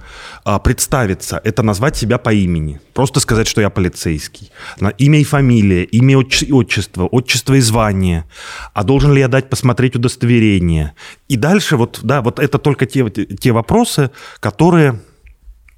[0.45, 4.51] а, представиться, это назвать себя по имени, просто сказать, что я полицейский,
[4.99, 8.25] имя и фамилия, имя и отчество, отчество и звание,
[8.75, 10.95] а должен ли я дать посмотреть удостоверение.
[11.29, 14.11] И дальше вот, да, вот это только те, те вопросы,
[14.41, 15.01] которые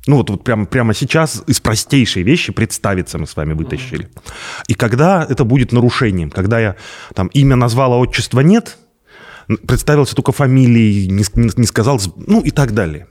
[0.06, 4.08] ну вот, вот прямо, прямо сейчас из простейшей вещи представиться мы с вами вытащили.
[4.66, 6.76] И когда это будет нарушением, когда я
[7.14, 8.78] там имя назвала, отчества нет,
[9.66, 13.06] представился только фамилией, не, не, не сказал, ну и так далее.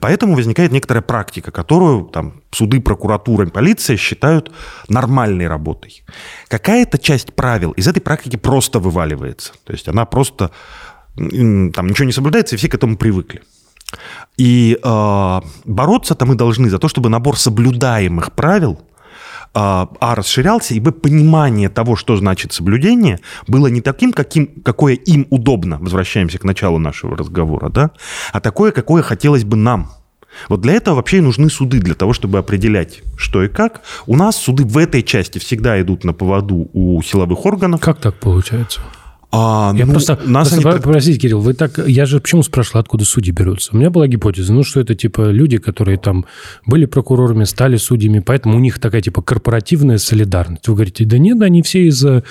[0.00, 4.52] Поэтому возникает некоторая практика, которую там, суды, прокуратура, полиция считают
[4.88, 6.04] нормальной работой.
[6.48, 9.52] Какая-то часть правил из этой практики просто вываливается.
[9.64, 10.50] То есть она просто
[11.14, 13.42] там ничего не соблюдается, и все к этому привыкли.
[14.38, 18.80] И э, бороться-то мы должны за то, чтобы набор соблюдаемых правил
[19.54, 24.94] а, а, расширялся, и б, понимание того, что значит соблюдение, было не таким, каким, какое
[24.94, 27.90] им удобно, возвращаемся к началу нашего разговора, да,
[28.32, 29.90] а такое, какое хотелось бы нам.
[30.48, 33.82] Вот для этого вообще и нужны суды, для того, чтобы определять, что и как.
[34.06, 37.80] У нас суды в этой части всегда идут на поводу у силовых органов.
[37.80, 38.80] Как так получается?
[39.34, 40.62] А, я ну, просто, нас не...
[40.62, 43.70] простите, Кирилл, вы так, я же почему спрашивал, откуда судьи берутся?
[43.72, 46.26] У меня была гипотеза, ну что это типа люди, которые там
[46.66, 50.68] были прокурорами, стали судьями, поэтому у них такая типа корпоративная солидарность.
[50.68, 52.22] Вы говорите, да нет, они все из э,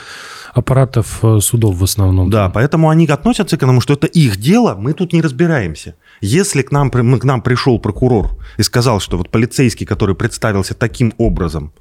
[0.53, 2.29] аппаратов э, судов в основном.
[2.29, 5.95] Да, поэтому они относятся к этому, что это их дело, мы тут не разбираемся.
[6.21, 11.15] Если к нам, к нам пришел прокурор и сказал, что вот полицейский, который представился таким
[11.17, 11.73] образом,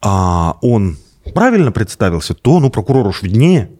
[0.00, 0.96] а, он
[1.34, 3.70] правильно представился, то, ну, прокурор уж виднее,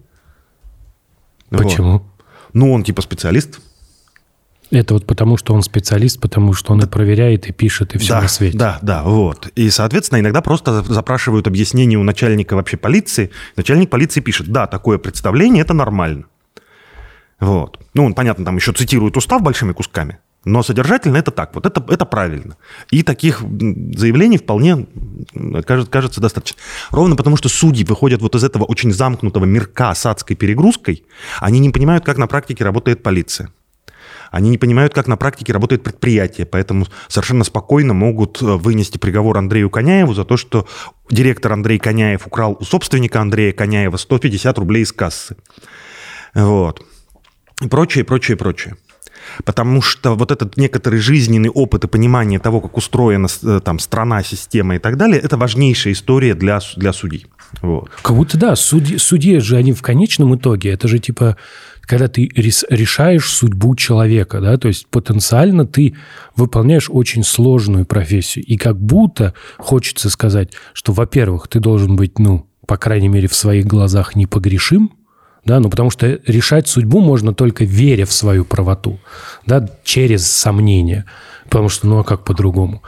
[1.51, 1.92] Почему?
[1.92, 2.03] Вот.
[2.53, 3.61] Ну, он типа специалист.
[4.70, 6.86] Это вот потому, что он специалист, потому что он да.
[6.86, 8.59] и проверяет, и пишет, и все да, на свете.
[8.59, 9.46] Да, да, вот.
[9.55, 13.30] И, соответственно, иногда просто запрашивают объяснение у начальника вообще полиции.
[13.57, 16.24] Начальник полиции пишет, да, такое представление, это нормально.
[17.40, 17.80] Вот.
[17.94, 20.18] Ну, он, понятно, там еще цитирует устав большими кусками.
[20.45, 22.57] Но содержательно это так, вот это, это правильно.
[22.91, 24.86] И таких заявлений вполне,
[25.66, 26.59] кажется, кажется, достаточно.
[26.91, 31.05] Ровно потому, что судьи выходят вот из этого очень замкнутого мирка с адской перегрузкой,
[31.41, 33.51] они не понимают, как на практике работает полиция.
[34.30, 39.39] Они не понимают, как на практике работает предприятие, поэтому совершенно спокойно могут э, вынести приговор
[39.39, 40.66] Андрею Коняеву за то, что
[41.11, 45.36] директор Андрей Коняев украл у собственника Андрея Коняева 150 рублей из кассы.
[46.34, 46.84] Вот.
[47.62, 48.76] И прочее, прочее, прочее.
[49.45, 54.22] Потому что вот этот некоторый жизненный опыт и понимание того, как устроена э, там страна,
[54.22, 57.26] система и так далее, это важнейшая история для, для судей.
[57.62, 57.91] Вот.
[58.03, 61.37] Как будто да, судьи, судьи же они в конечном итоге, это же типа
[61.89, 65.97] когда ты решаешь судьбу человека, да, то есть потенциально ты
[66.37, 68.45] выполняешь очень сложную профессию.
[68.45, 73.35] И как будто хочется сказать, что, во-первых, ты должен быть, ну, по крайней мере, в
[73.35, 74.97] своих глазах непогрешим,
[75.45, 78.99] да, ну потому что решать судьбу можно только веря в свою правоту,
[79.47, 81.05] да, через сомнения,
[81.45, 82.82] потому что, ну а как по-другому?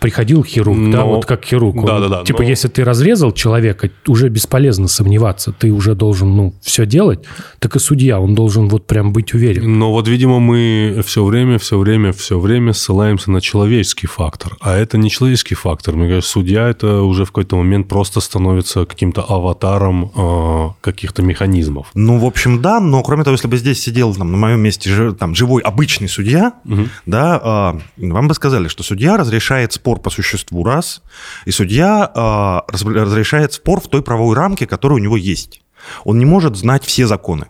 [0.00, 0.92] Приходил хирург, но...
[0.92, 1.84] да, вот как хирург.
[1.84, 2.24] Да, да, да.
[2.24, 2.48] Типа, но...
[2.48, 7.24] если ты разрезал человека, уже бесполезно сомневаться, ты уже должен, ну, все делать,
[7.58, 9.78] так и судья, он должен вот прям быть уверен.
[9.78, 14.76] Но вот, видимо, мы все время, все время, все время ссылаемся на человеческий фактор, а
[14.76, 15.96] это не человеческий фактор.
[15.96, 21.88] Мне кажется, судья это уже в какой-то момент просто становится каким-то аватаром э, каких-то механизмов.
[21.94, 25.12] Ну, в общем, да, но кроме того, если бы здесь сидел там, на моем месте
[25.12, 26.88] там, живой обычный судья, угу.
[27.06, 31.02] да, э, вам бы сказали, что судья разрешает разрешает спор по существу раз,
[31.46, 35.62] и судья э, разрешает спор в той правовой рамке, которая у него есть.
[36.04, 37.46] Он не может знать все законы.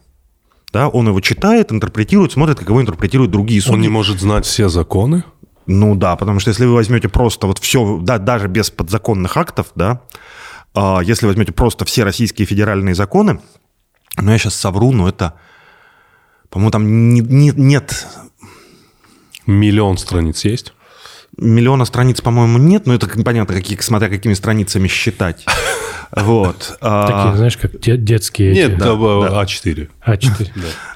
[0.73, 3.75] Да, он его читает, интерпретирует, смотрит, как его интерпретируют другие судьи.
[3.75, 5.23] Он не может знать все законы?
[5.67, 9.67] Ну да, потому что если вы возьмете просто вот все, да, даже без подзаконных актов,
[9.75, 10.01] да,
[10.75, 13.41] э, если возьмете просто все российские федеральные законы,
[14.17, 15.33] ну я сейчас совру, но это,
[16.51, 18.07] по-моему, там не, не, нет...
[19.47, 20.73] Миллион страниц есть?
[21.37, 25.45] Миллиона страниц, по-моему, нет, но это непонятно, какие, смотря какими страницами считать.
[26.17, 26.79] Вот.
[26.81, 28.53] А, Такие, знаешь, как детские...
[28.53, 29.89] Нет, да, А4.
[30.07, 30.49] А4.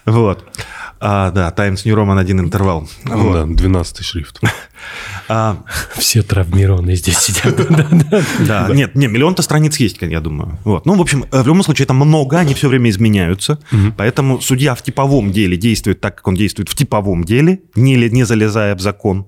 [0.06, 0.44] Вот.
[1.00, 2.88] А, да, Times New Roman один интервал.
[3.04, 3.32] Вот.
[3.32, 4.40] Да, 12 шрифт.
[5.30, 5.58] А,
[5.96, 7.54] Все травмированные здесь сидят.
[8.46, 10.58] Да, нет, не, миллион-то страниц есть, я думаю.
[10.64, 10.86] Вот.
[10.86, 13.58] Ну, в общем, в любом случае, это много, они все время изменяются.
[13.96, 18.24] Поэтому судья в типовом деле действует так, как он действует в типовом деле, не, не
[18.24, 19.26] залезая в закон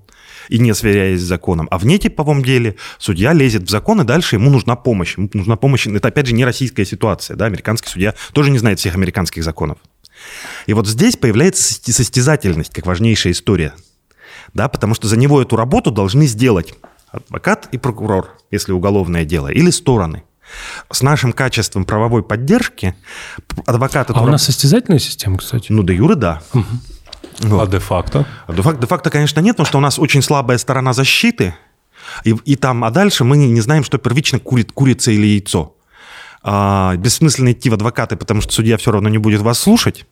[0.51, 1.67] и не сверяясь с законом.
[1.71, 5.17] А в нетиповом деле судья лезет в закон, и дальше ему нужна помощь.
[5.17, 5.87] Ему нужна помощь.
[5.87, 7.37] Это, опять же, не российская ситуация.
[7.37, 7.45] Да?
[7.45, 9.77] Американский судья тоже не знает всех американских законов.
[10.67, 13.73] И вот здесь появляется состязательность, как важнейшая история.
[14.53, 16.73] Да, потому что за него эту работу должны сделать
[17.07, 20.23] адвокат и прокурор, если уголовное дело, или стороны.
[20.91, 22.93] С нашим качеством правовой поддержки
[23.65, 24.11] адвокат...
[24.11, 25.71] А у нас состязательная система, кстати?
[25.71, 26.41] Ну, да юры, да.
[26.53, 26.65] Угу.
[27.41, 27.61] Вот.
[27.61, 28.25] А де-факто?
[28.47, 31.53] А де-факто, де-факто, конечно, нет, потому что у нас очень слабая сторона защиты,
[32.23, 35.73] и, и там, а дальше мы не, не знаем, что первично курит, курица или яйцо.
[36.43, 40.05] А, бессмысленно идти в адвокаты, потому что судья все равно не будет вас слушать.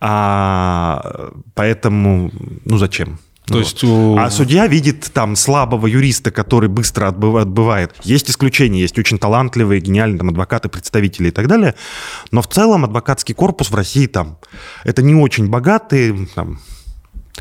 [0.00, 2.30] А, поэтому,
[2.64, 3.18] ну зачем?
[3.46, 3.60] То вот.
[3.60, 4.16] есть у...
[4.16, 7.94] А судья видит там слабого юриста, который быстро отбывает.
[8.02, 11.74] Есть исключения, есть очень талантливые, гениальные там, адвокаты, представители и так далее.
[12.30, 14.38] Но в целом адвокатский корпус в России там
[14.84, 16.58] это не очень богатый, там,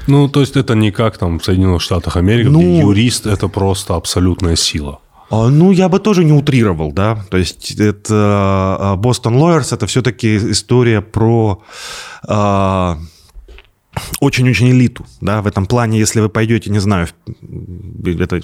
[0.08, 3.48] ну, то есть это не как там в Соединенных Штатах Америки, ну, где юрист– это
[3.48, 5.00] просто абсолютная сила.
[5.30, 7.24] А, ну, я бы тоже не утрировал, да.
[7.30, 11.62] То есть это Бостон Lawyers– это все-таки история про
[12.28, 12.98] а,
[14.20, 17.08] очень-очень элиту, да, в этом плане, если вы пойдете, не знаю,
[18.06, 18.42] это,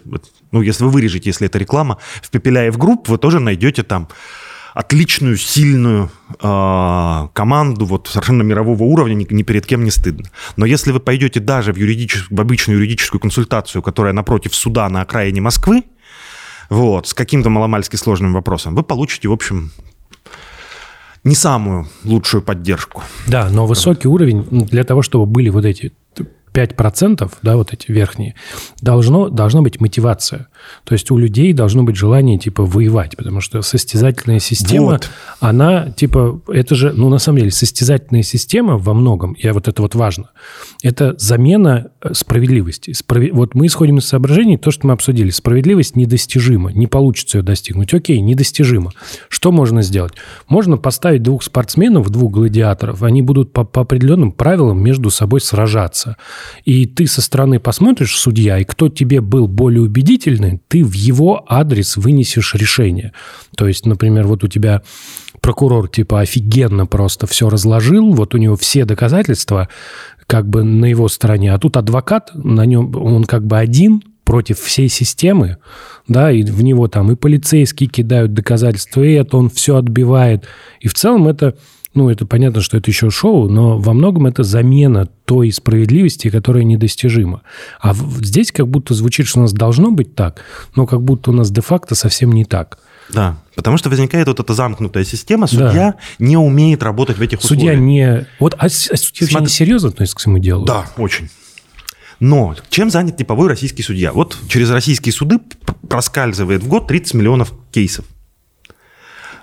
[0.52, 4.08] ну, если вы вырежете, если это реклама, в Пепеляев групп, вы тоже найдете там
[4.74, 10.30] отличную, сильную э, команду вот совершенно мирового уровня, ни, ни перед кем не стыдно.
[10.58, 15.02] Но если вы пойдете даже в, юридическую, в обычную юридическую консультацию, которая напротив суда на
[15.02, 15.84] окраине Москвы,
[16.70, 19.72] вот, с каким-то маломальски сложным вопросом, вы получите, в общем,
[21.24, 23.04] не самую лучшую поддержку.
[23.28, 25.92] Да, но высокий уровень для того, чтобы были вот эти
[26.54, 28.36] 5%, да, вот эти верхние,
[28.82, 30.48] должно, должна быть мотивация.
[30.84, 35.10] То есть у людей должно быть желание, типа, воевать, потому что состязательная система, вот.
[35.40, 39.82] она, типа, это же, ну, на самом деле, состязательная система во многом, и вот это
[39.82, 40.30] вот важно,
[40.84, 42.94] это замена э, справедливости.
[42.94, 43.24] Справ...
[43.32, 47.94] Вот мы исходим из соображений, то, что мы обсудили, справедливость недостижима, не получится ее достигнуть.
[47.94, 48.92] Окей, недостижимо.
[49.28, 50.14] Что можно сделать?
[50.48, 56.18] Можно поставить двух спортсменов, двух гладиаторов, они будут по, по определенным правилам между собой сражаться.
[56.66, 61.46] И ты со стороны посмотришь, судья, и кто тебе был более убедительный, ты в его
[61.48, 63.14] адрес вынесешь решение.
[63.56, 64.82] То есть, например, вот у тебя
[65.42, 69.70] прокурор типа офигенно просто все разложил, вот у него все доказательства
[70.28, 74.60] как бы на его стороне, а тут адвокат, на нем он как бы один против
[74.60, 75.58] всей системы,
[76.08, 80.46] да, и в него там и полицейские кидают доказательства, и это он все отбивает.
[80.82, 81.56] И в целом это
[81.94, 86.64] ну, это понятно, что это еще шоу, но во многом это замена той справедливости, которая
[86.64, 87.42] недостижима.
[87.82, 90.42] А здесь как будто звучит, что у нас должно быть так,
[90.76, 92.80] но как будто у нас де-факто совсем не так.
[93.12, 97.72] Да, потому что возникает вот эта замкнутая система, судья не умеет работать в этих Судья
[97.74, 97.80] условиях.
[97.82, 98.28] не...
[98.40, 100.66] Вот, а, а судья Смотри- несерьезно относится к своему делу?
[100.66, 101.30] Да, очень.
[102.20, 104.12] Но чем занят типовой российский судья?
[104.14, 105.40] Вот через российские суды
[105.90, 108.06] проскальзывает в год 30 миллионов кейсов.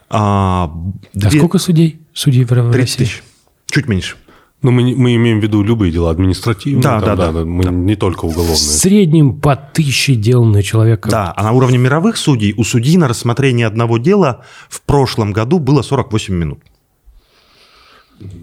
[0.08, 0.70] А, А
[1.14, 2.00] две- сколько судей?
[2.16, 2.96] Судей в, в 30 России?
[2.96, 3.22] тысяч.
[3.66, 4.16] Чуть меньше.
[4.62, 6.82] Ну, мы, мы имеем в виду любые дела административные.
[6.82, 7.44] Да, там, да, да.
[7.44, 8.56] Мы не только В уголовные.
[8.56, 11.10] среднем по тысяче дел на человека.
[11.10, 15.58] Да, а на уровне мировых судей у судьи на рассмотрение одного дела в прошлом году
[15.58, 16.60] было 48 минут.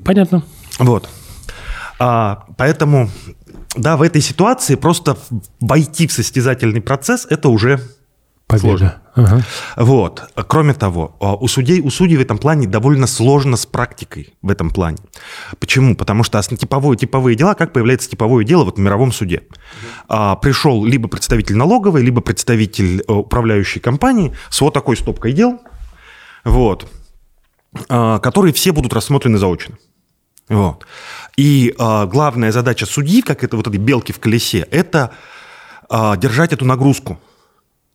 [0.05, 0.43] Понятно.
[0.77, 1.09] Вот.
[1.97, 3.09] А, поэтому,
[3.75, 5.17] да, в этой ситуации просто
[5.59, 7.81] войти в состязательный процесс– это уже
[8.53, 8.77] Победа.
[8.77, 9.01] Сложно.
[9.15, 9.43] Ага.
[9.77, 10.23] Вот.
[10.47, 14.49] Кроме того, а, у судей, у судей в этом плане довольно сложно с практикой в
[14.49, 14.97] этом плане.
[15.59, 15.95] Почему?
[15.95, 19.43] Потому что типовое, типовые дела, как появляется типовое дело вот в мировом суде?
[20.07, 25.59] А, пришел либо представитель налоговой, либо представитель э, управляющей компании с вот такой стопкой дел,
[26.43, 26.89] вот,
[27.89, 29.77] а, которые все будут рассмотрены заочно.
[30.49, 30.85] Вот.
[31.37, 35.11] И а, главная задача судьи, как это вот этой белки в колесе, это
[35.89, 37.19] а, держать эту нагрузку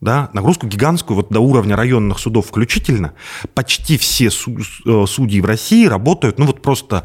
[0.00, 3.14] да, нагрузку гигантскую, вот до уровня районных судов включительно,
[3.54, 7.04] почти все э, судьи в России работают, ну вот просто,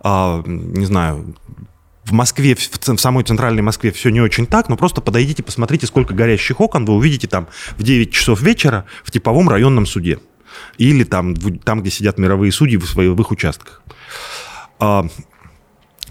[0.00, 1.34] а, не знаю,
[2.04, 6.14] в Москве, в, самой центральной Москве все не очень так, но просто подойдите, посмотрите, сколько
[6.14, 10.18] горящих окон вы увидите там в 9 часов вечера в типовом районном суде.
[10.78, 13.82] Или там, там где сидят мировые судьи в, своих, в их участках.
[14.80, 15.06] А,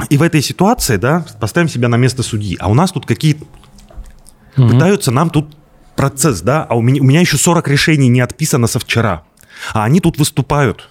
[0.09, 2.55] И в этой ситуации, да, поставим себя на место судьи.
[2.59, 3.45] А у нас тут какие-то
[4.55, 5.58] пытаются нам тут
[5.99, 9.23] процесс, да, а у меня, у меня еще 40 решений не отписано со вчера,
[9.73, 10.89] а они тут выступают.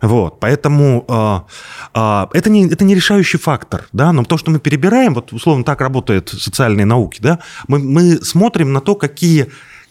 [0.00, 1.46] Вот, поэтому а,
[1.92, 5.64] а, это, не, это не решающий фактор, да, но то, что мы перебираем, вот условно
[5.64, 9.48] так работают социальные науки, да, мы, мы смотрим на то, какие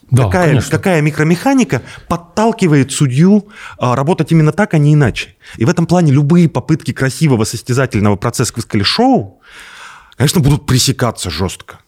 [0.10, 0.72] Да, какая, конечно.
[0.72, 5.36] какая микромеханика подталкивает судью а, работать именно так, а не иначе.
[5.58, 9.42] И в этом плане любые попытки красивого состязательного процесса, сказали, шоу,
[10.16, 11.80] конечно, будут пресекаться жестко.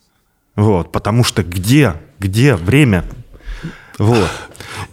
[0.55, 3.05] Вот, потому что где, где время?
[3.97, 4.29] Вот.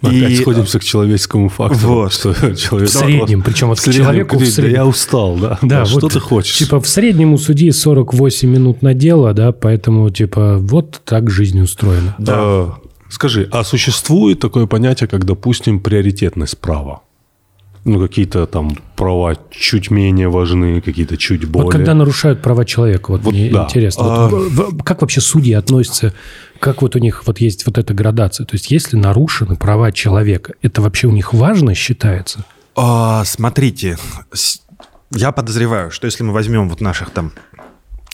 [0.01, 1.93] Мы опять И- сходимся к человеческому фактору.
[1.93, 2.13] Вот.
[2.13, 4.73] Что человек В среднем, причем вот в к человеку в да среднем.
[4.75, 5.57] я устал, да.
[5.61, 6.57] Да, Да, что вот, ты хочешь?
[6.57, 11.59] Типа в среднем у судьи 48 минут на дело, да, поэтому типа вот так жизнь
[11.61, 12.15] устроена.
[12.19, 12.75] Да.
[13.09, 17.01] Скажи, а существует такое понятие, как, допустим, приоритетность права?
[17.83, 21.65] Ну, какие-то там права чуть менее важны, какие-то чуть более.
[21.65, 23.63] Вот когда нарушают права человека, вот, Вот мне да.
[23.63, 26.13] интересно, А- вот как вообще судьи относятся,
[26.59, 30.53] как вот у них вот есть вот эта градация, то есть если нарушены права человека,
[30.61, 32.45] это вообще у них важно считается?
[32.75, 33.97] А, смотрите,
[35.11, 37.31] я подозреваю, что если мы возьмем вот наших там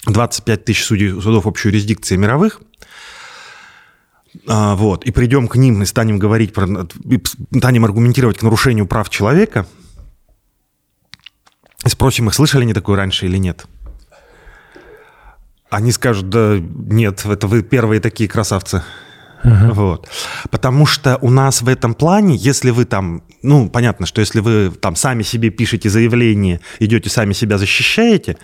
[0.05, 2.61] 25 тысяч судей, судов общей юрисдикции мировых,
[4.47, 7.21] а, вот, и придем к ним и станем говорить про, и
[7.57, 9.65] станем аргументировать к нарушению прав человека,
[11.85, 13.65] и спросим их, слышали они такое раньше или нет.
[15.69, 18.83] Они скажут, да нет, это вы первые такие красавцы.
[19.43, 20.09] Вот.
[20.49, 24.71] Потому что у нас в этом плане, если вы там, ну, понятно, что если вы
[24.71, 28.37] там сами себе пишете заявление, идете сами себя защищаете,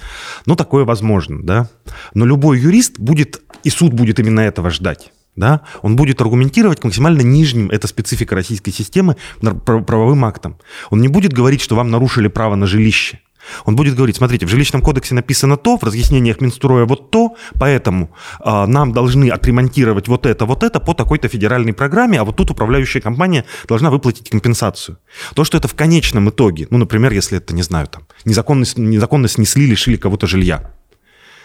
[0.45, 1.69] ну, такое возможно, да.
[2.13, 5.11] Но любой юрист будет, и суд будет именно этого ждать.
[5.35, 5.61] Да?
[5.81, 10.57] Он будет аргументировать максимально нижним, это специфика российской системы, правовым актом.
[10.89, 13.19] Он не будет говорить, что вам нарушили право на жилище.
[13.65, 18.11] Он будет говорить, смотрите, в жилищном кодексе написано то, в разъяснениях Минстроя вот то, поэтому
[18.39, 22.51] а, нам должны отремонтировать вот это, вот это по такой-то федеральной программе, а вот тут
[22.51, 24.97] управляющая компания должна выплатить компенсацию.
[25.35, 29.27] То, что это в конечном итоге, ну, например, если это, не знаю, там, незаконно, незаконно
[29.27, 30.71] снесли, лишили кого-то жилья,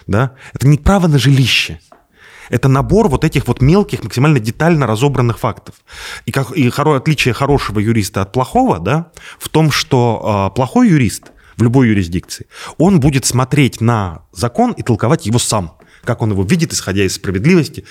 [0.06, 1.80] да, это не право на жилище,
[2.48, 5.76] это набор вот этих вот мелких, максимально детально разобранных фактов.
[6.26, 10.88] И, как, и хоро- отличие хорошего юриста от плохого, да, в том, что а, плохой
[10.88, 12.46] юрист в любой юрисдикции,
[12.78, 17.14] он будет смотреть на закон и толковать его сам, как он его видит, исходя из
[17.14, 17.84] справедливости,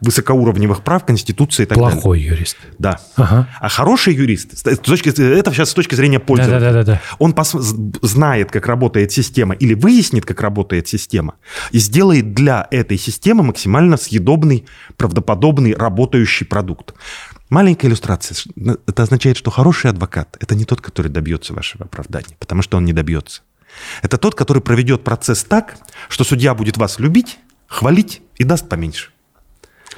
[0.00, 1.92] высокоуровневых прав, Конституции и так далее.
[1.92, 2.56] Плохой юрист.
[2.78, 3.00] Да.
[3.16, 3.48] Ага.
[3.60, 7.00] А хороший юрист, с точки, это сейчас с точки зрения пользователя, Да-да-да-да.
[7.18, 11.34] он пос- знает, как работает система, или выяснит, как работает система,
[11.70, 16.94] и сделает для этой системы максимально съедобный, правдоподобный, работающий продукт.
[17.50, 18.36] Маленькая иллюстрация.
[18.86, 22.84] Это означает, что хороший адвокат– это не тот, который добьется вашего оправдания, потому что он
[22.84, 23.42] не добьется.
[24.02, 25.76] Это тот, который проведет процесс так,
[26.08, 29.09] что судья будет вас любить, хвалить и даст поменьше.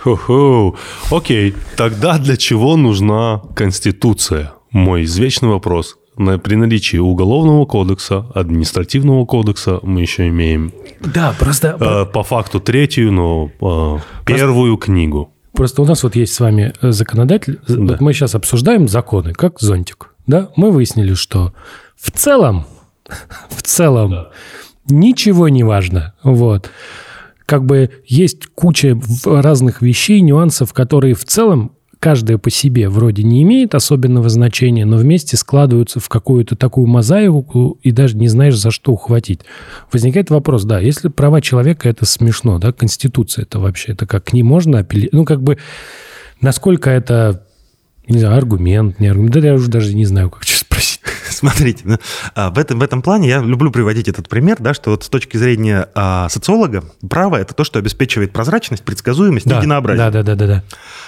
[0.03, 0.75] Хо-хо.
[1.11, 4.53] Окей, тогда для чего нужна Конституция?
[4.73, 5.97] Мой извечный вопрос.
[6.17, 11.77] При наличии Уголовного кодекса, Административного кодекса мы еще имеем Да, просто...
[11.81, 15.33] э, по факту третью, но э, первую книгу.
[15.53, 17.61] Просто у нас вот есть с вами э, законодатель.
[17.69, 17.77] Да.
[17.77, 20.15] Вот мы сейчас обсуждаем законы, как зонтик.
[20.27, 20.49] Да?
[20.57, 21.53] Мы выяснили, что
[21.97, 22.67] в целом,
[23.51, 24.31] в целом да.
[24.89, 26.15] ничего не важно.
[26.25, 26.71] Вот.
[27.47, 31.73] Как бы есть куча разных вещей, нюансов, которые в целом
[32.03, 37.79] каждая по себе вроде не имеет особенного значения, но вместе складываются в какую-то такую мозаику,
[37.83, 39.43] и даже не знаешь, за что ухватить.
[39.93, 44.33] Возникает вопрос, да, если права человека это смешно, да, Конституция это вообще, это как к
[44.33, 45.59] ней можно апеллировать, ну, как бы,
[46.41, 47.47] насколько это,
[48.09, 50.45] не знаю, аргумент, не аргумент, да я уже даже не знаю, как
[51.43, 51.99] Смотрите, ну,
[52.37, 55.09] а, в, этом, в этом плане я люблю приводить этот пример, да, что вот с
[55.09, 60.09] точки зрения а, социолога право– это то, что обеспечивает прозрачность, предсказуемость, да, единообразие.
[60.09, 60.65] Да, да, да, да, да.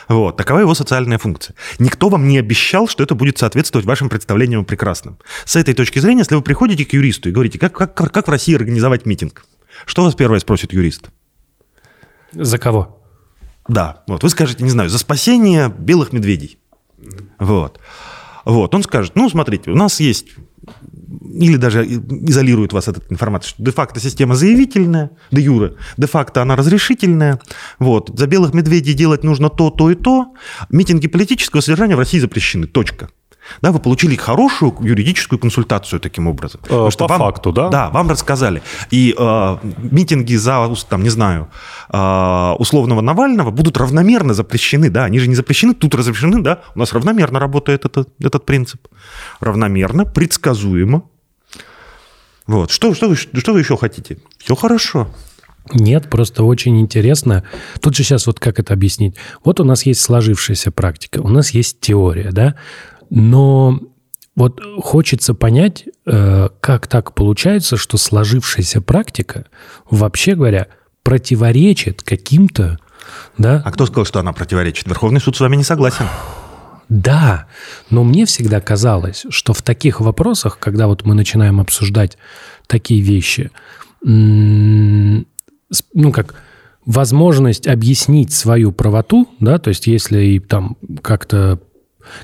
[0.09, 1.55] Вот, такова его социальная функция.
[1.79, 5.19] Никто вам не обещал, что это будет соответствовать вашим представлениям о прекрасном.
[5.45, 8.31] С этой точки зрения, если вы приходите к юристу и говорите, как, как, как в
[8.31, 9.47] России организовать митинг,
[9.87, 11.11] что вас первое спросит юрист?
[12.33, 13.01] За кого?
[13.69, 16.59] Да, вот вы скажете, не знаю, за спасение белых медведей.
[17.39, 17.79] Вот.
[18.45, 20.27] Вот, он скажет, ну, смотрите, у нас есть
[21.35, 26.57] или даже изолирует вас от этой информации, что де-факто система заявительная, де юре, де-факто она
[26.57, 27.41] разрешительная.
[27.79, 28.11] Вот.
[28.17, 30.35] За белых медведей делать нужно то, то и то.
[30.71, 32.67] Митинги политического содержания в России запрещены.
[32.67, 33.11] Точка.
[33.63, 36.61] Да, вы получили хорошую юридическую консультацию таким образом.
[36.69, 37.69] Э, по вам, факту, да?
[37.69, 38.63] Да, вам рассказали.
[38.91, 41.49] И э, митинги за, там, не знаю,
[41.93, 46.79] э, условного Навального будут равномерно запрещены, да, они же не запрещены, тут разрешены, да, у
[46.79, 48.89] нас равномерно работает этот, этот принцип.
[49.41, 51.03] Равномерно, предсказуемо.
[52.47, 54.19] Вот, что, что, вы, что вы еще хотите?
[54.39, 55.09] Все хорошо.
[55.73, 57.43] Нет, просто очень интересно.
[57.81, 59.17] Тут же сейчас вот как это объяснить?
[59.45, 62.55] Вот у нас есть сложившаяся практика, у нас есть теория, да?
[63.11, 63.81] Но
[64.37, 69.47] вот хочется понять, э, как так получается, что сложившаяся практика,
[69.89, 70.69] вообще говоря,
[71.03, 72.79] противоречит каким-то...
[73.39, 73.63] Да?
[73.65, 74.89] А кто сказал, что она противоречит?
[74.89, 76.07] Верховный суд с вами не согласен.
[76.89, 77.47] Да,
[77.91, 82.19] но мне всегда казалось, что в таких вопросах, когда вот мы начинаем обсуждать
[82.67, 83.51] такие вещи,
[84.03, 85.25] ну
[86.13, 86.35] как
[86.85, 91.59] возможность объяснить свою правоту, да, то есть если там как-то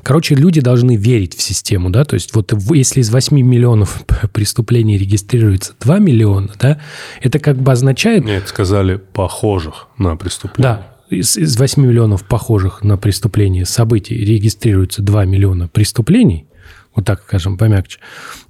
[0.03, 4.99] Короче, люди должны верить в систему, да, то есть вот если из 8 миллионов преступлений
[4.99, 6.81] регистрируется 2 миллиона, да,
[7.21, 8.25] это как бы означает...
[8.25, 10.63] Нет, сказали похожих на преступления.
[10.63, 16.47] Да, из, из 8 миллионов похожих на преступления событий регистрируется 2 миллиона преступлений,
[16.95, 18.01] вот так скажем, помягче,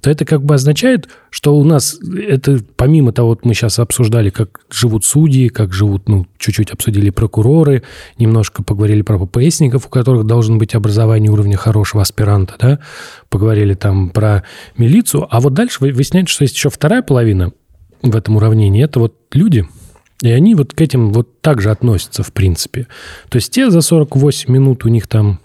[0.01, 4.29] то это как бы означает, что у нас это, помимо того, вот мы сейчас обсуждали,
[4.29, 7.83] как живут судьи, как живут, ну, чуть-чуть обсудили прокуроры,
[8.17, 12.79] немножко поговорили про ППСников, у которых должен быть образование уровня хорошего аспиранта, да,
[13.29, 14.43] поговорили там про
[14.75, 17.51] милицию, а вот дальше выясняется, что есть еще вторая половина
[18.01, 19.67] в этом уравнении, это вот люди,
[20.21, 22.87] и они вот к этим вот так же относятся, в принципе.
[23.29, 25.39] То есть те за 48 минут у них там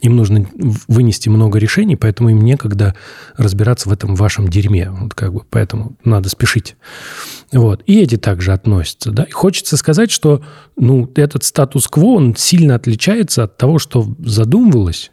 [0.00, 0.46] им нужно
[0.88, 2.94] вынести много решений, поэтому им некогда
[3.36, 4.90] разбираться в этом вашем дерьме.
[4.90, 6.76] Вот как бы, поэтому надо спешить.
[7.52, 7.82] Вот.
[7.86, 9.10] И эти также относятся.
[9.10, 9.24] Да?
[9.24, 10.42] И хочется сказать, что
[10.76, 15.10] ну, этот статус-кво, он сильно отличается от того, что задумывалось.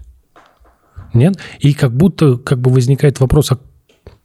[1.13, 1.37] Нет?
[1.59, 3.59] И как будто как бы возникает вопрос, а,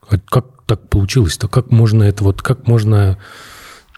[0.08, 1.48] а как так получилось-то?
[1.48, 3.18] Как можно это вот, как можно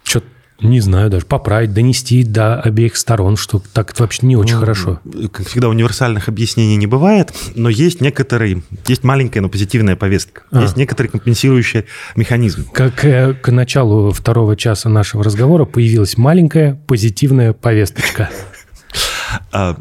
[0.05, 0.27] что-то
[0.61, 4.61] не знаю, даже поправить, донести до обеих сторон, что так это вообще не очень ну,
[4.61, 5.01] хорошо.
[5.33, 10.43] Как всегда, универсальных объяснений не бывает, но есть некоторые, есть маленькая, но позитивная повестка.
[10.53, 10.63] А.
[10.63, 11.85] Есть некоторый компенсирующий
[12.15, 12.69] механизм.
[12.73, 18.31] Как э, к началу второго часа нашего разговора появилась маленькая позитивная повесточка.
[19.53, 19.77] А,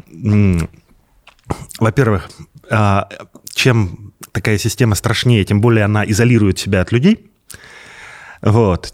[1.78, 2.28] во-первых,
[2.68, 3.08] а,
[3.54, 7.30] чем такая система страшнее, тем более она изолирует себя от людей–
[8.44, 8.92] вот.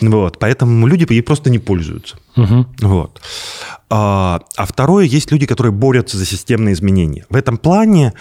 [0.00, 0.38] вот.
[0.38, 2.16] Поэтому люди ей просто не пользуются.
[2.36, 2.66] Угу.
[2.82, 3.20] Вот.
[3.88, 7.24] А, а второе, есть люди, которые борются за системные изменения.
[7.28, 8.12] В этом плане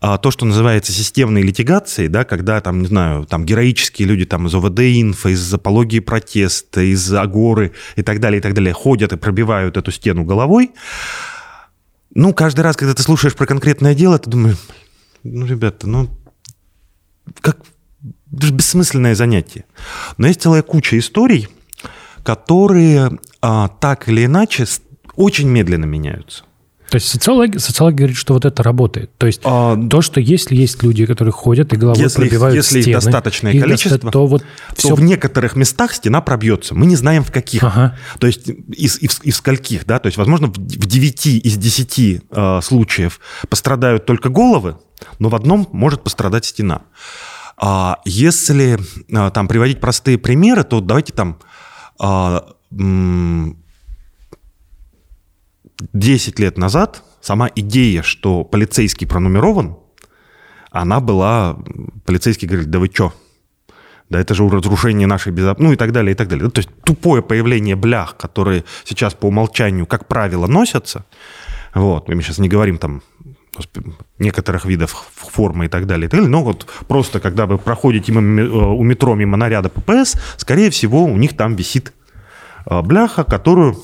[0.00, 4.46] а, то, что называется системной литигацией, да, когда там, не знаю, там героические люди там
[4.46, 9.16] из ОВД-инфо, из апологии протеста, из Агоры и так далее, и так далее, ходят и
[9.16, 10.72] пробивают эту стену головой,
[12.14, 14.56] ну, каждый раз, когда ты слушаешь про конкретное дело, ты думаешь,
[15.22, 16.08] ну, ребята, ну,
[17.40, 17.58] как,
[18.32, 19.64] это же бессмысленное занятие.
[20.16, 21.48] Но есть целая куча историй,
[22.22, 24.66] которые а, так или иначе
[25.16, 26.44] очень медленно меняются.
[26.90, 29.10] То есть социологи, социологи говорят, что вот это работает.
[29.18, 32.80] То есть а, то, что если есть люди, которые ходят и головой если, пробивают если
[32.80, 32.94] стены...
[32.94, 34.94] Если достаточное их количество, то, вот то все...
[34.94, 36.74] в некоторых местах стена пробьется.
[36.74, 37.62] Мы не знаем, в каких.
[37.62, 37.98] Ага.
[38.18, 39.84] То есть из, из, из скольких.
[39.84, 39.98] Да?
[39.98, 43.20] То есть, возможно, в 9 из 10 э, случаев
[43.50, 44.78] пострадают только головы,
[45.18, 46.82] но в одном может пострадать стена.
[47.60, 48.78] А если
[49.12, 51.38] а, там приводить простые примеры, то давайте там
[52.00, 52.54] а,
[55.92, 59.76] 10 лет назад сама идея, что полицейский пронумерован,
[60.70, 61.58] она была...
[62.04, 63.12] Полицейский говорит, да вы чё?
[64.08, 66.44] Да это же разрушение нашей безопасности, ну и так далее, и так далее.
[66.44, 71.04] Ну, то есть тупое появление блях, которые сейчас по умолчанию, как правило, носятся,
[71.74, 73.02] вот, мы сейчас не говорим там
[74.18, 76.30] некоторых видов формы и так далее, и так далее.
[76.30, 81.04] Но вот просто, когда вы проходите мимо, э, у метро мимо наряда ППС, скорее всего,
[81.04, 81.92] у них там висит
[82.66, 83.76] э, бляха, которую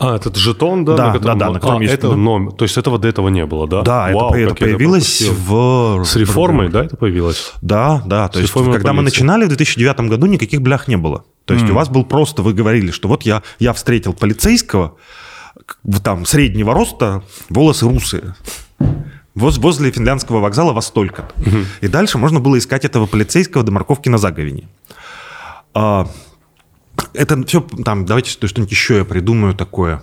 [0.00, 0.96] а, этот жетон, да?
[0.96, 1.38] Да, на котором...
[1.38, 1.94] да, да, на котором а, есть...
[1.94, 2.52] это номер.
[2.52, 3.82] То есть этого до этого не было, да?
[3.82, 6.04] Да, Вау, это, это появилось это в...
[6.04, 7.52] С реформой, да, это появилось?
[7.60, 8.28] Да, да.
[8.28, 9.20] То С есть, когда мы полиции.
[9.20, 11.24] начинали в 2009 году, никаких блях не было.
[11.44, 14.94] То есть, у вас был просто, вы говорили, что вот я, я встретил полицейского,
[16.02, 18.34] там, среднего роста, волосы русые.
[19.34, 21.28] Воз- Возле финляндского вокзала во столько
[21.80, 24.68] И дальше можно было искать этого полицейского до морковки на заговине.
[25.74, 26.06] А,
[27.14, 30.02] это все там, давайте что- что-нибудь еще я придумаю такое.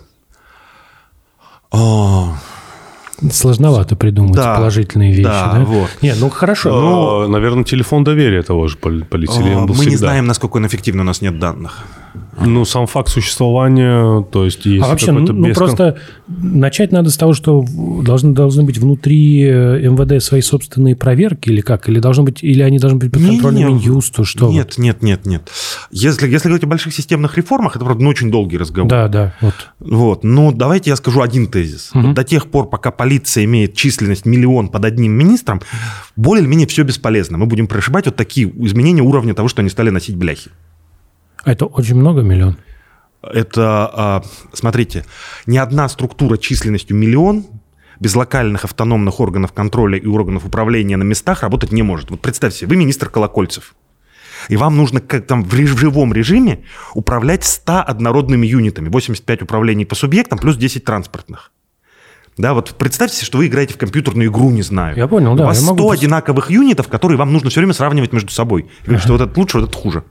[1.72, 2.36] А,
[3.32, 5.60] Сложновато придумать Да, положительные вещи, да, да?
[5.66, 5.90] вот.
[6.04, 6.70] Не, ну хорошо.
[6.70, 9.42] ну, Ну, наверное, телефон доверия того же пол- полиции.
[9.42, 10.08] или он а, был мы не всегда?
[10.08, 11.84] знаем, насколько он эффективен, у нас нет данных.
[12.46, 15.98] Ну, сам факт существования, то есть есть а вообще, ну, какой-то ну, бескон- просто
[16.28, 17.66] начать надо с того, что
[18.04, 21.90] должны, должны быть внутри э, МВД свои собственные проверки или как?
[21.90, 23.78] Или, должно быть, или они должны быть под контролем.
[23.78, 24.24] Минюсту?
[24.24, 24.50] Что?
[24.50, 25.50] Нет, нет, нет, нет.
[25.92, 28.90] Если, если говорить о больших системных реформах, это, правда, ну, очень долгий разговор.
[28.90, 29.54] Да, да, вот.
[29.80, 30.24] Вот.
[30.24, 31.92] Ну, давайте я скажу один тезис.
[31.94, 35.62] Вот До тех пор, пока полиция имеет численность миллион под одним министром,
[36.16, 37.38] более или менее все бесполезно.
[37.38, 40.52] Мы будем прошибать вот такие изменения уровня того, что они стали носить бляхи.
[41.44, 42.58] А Это очень много, миллион.
[43.22, 44.24] Это, а,
[44.54, 45.06] смотрите,
[45.46, 47.46] ни одна структура численностью миллион
[48.00, 52.12] без локальных автономных органов контроля и органов управления на местах работать не может.
[52.12, 53.76] Вот представьте себе, вы министр Колокольцев.
[54.50, 56.64] И вам нужно как там в живом режиме
[56.94, 58.90] управлять 100 однородными юнитами.
[58.90, 61.52] 85 управлений по субъектам плюс 10 транспортных.
[62.38, 64.96] Да, вот представьте себе, что вы играете в компьютерную игру, не знаю.
[64.96, 67.74] Я понял, У да, вас я 100 могу одинаковых юнитов, которые вам нужно все время
[67.74, 68.70] сравнивать между собой.
[68.84, 70.04] Говорить, что вот этот лучше, вот этот хуже.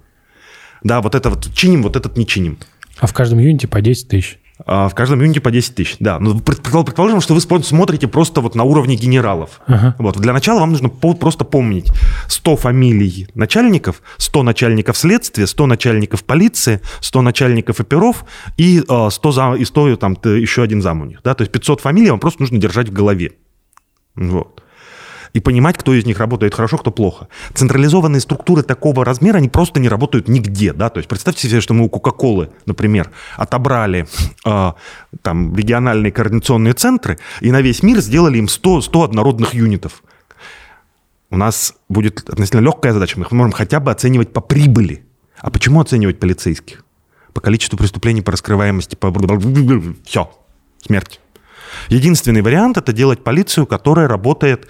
[0.83, 2.59] Да, вот это вот чиним, вот этот не чиним.
[2.99, 4.39] А в каждом юните по 10 тысяч.
[4.65, 6.19] А в каждом юните по 10 тысяч, да.
[6.19, 9.61] Ну, пред- предположим, что вы смотрите просто вот на уровне генералов.
[9.67, 9.95] Ага.
[9.99, 10.17] Вот.
[10.19, 11.93] Для начала вам нужно по- просто помнить
[12.29, 18.25] 100 фамилий начальников, 100 начальников следствия, 100 начальников полиции, 100 начальников оперов
[18.57, 21.21] и э, 100, за, и 100 там, еще один зам у них.
[21.23, 21.35] Да?
[21.35, 23.33] То есть 500 фамилий вам просто нужно держать в голове.
[24.15, 24.63] Вот.
[25.37, 27.29] И понимать, кто из них работает хорошо, кто плохо.
[27.53, 30.73] Централизованные структуры такого размера, они просто не работают нигде.
[30.73, 30.89] Да?
[30.89, 34.09] То есть представьте себе, что мы у Кока-Колы, например, отобрали
[34.47, 34.73] э,
[35.21, 40.03] там, региональные координационные центры и на весь мир сделали им 100, 100 однородных юнитов.
[41.29, 43.21] У нас будет относительно легкая задача.
[43.21, 45.05] Мы можем хотя бы оценивать по прибыли.
[45.41, 46.83] А почему оценивать полицейских?
[47.35, 49.13] По количеству преступлений, по раскрываемости, по...
[50.07, 50.31] Все,
[50.83, 51.21] смерть.
[51.91, 54.67] Единственный вариант– это делать полицию, которая работает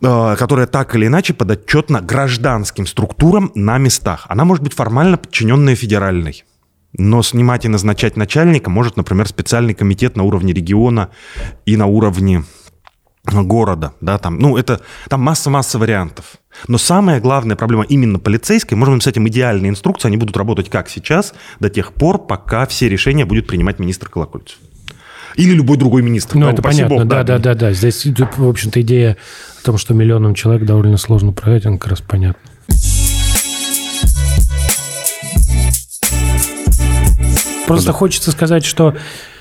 [0.00, 4.26] которая так или иначе подотчетна гражданским структурам на местах.
[4.28, 6.44] Она может быть формально подчиненная федеральной.
[6.92, 11.10] Но снимать и назначать начальника может, например, специальный комитет на уровне региона
[11.64, 12.44] и на уровне
[13.24, 16.36] города, да, там, ну, это, там масса-масса вариантов.
[16.68, 20.88] Но самая главная проблема именно полицейской, можем написать им идеальные инструкции, они будут работать как
[20.88, 24.58] сейчас, до тех пор, пока все решения будет принимать министр Колокольцев.
[25.40, 26.36] Или любой другой министр.
[26.36, 27.72] Ну, это понятно, спасибо, да, да, да, да.
[27.72, 29.16] Здесь, в общем-то, идея
[29.62, 32.50] о том, что миллионам человек довольно сложно управлять, она как раз понятна.
[37.66, 38.94] Просто хочется сказать, что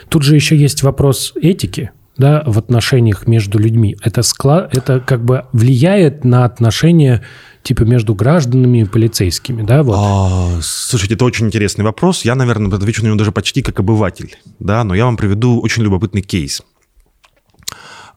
[0.08, 3.97] тут же еще есть вопрос этики, да, в отношениях между людьми.
[4.03, 4.70] Это, скла...
[4.72, 7.24] это как бы влияет на отношения
[7.63, 9.95] типа между гражданами и полицейскими, да, вот.
[9.97, 12.24] А, слушайте, это очень интересный вопрос.
[12.26, 15.82] Я, наверное, отвечу на него даже почти как обыватель, да, но я вам приведу очень
[15.84, 16.61] любопытный кейс.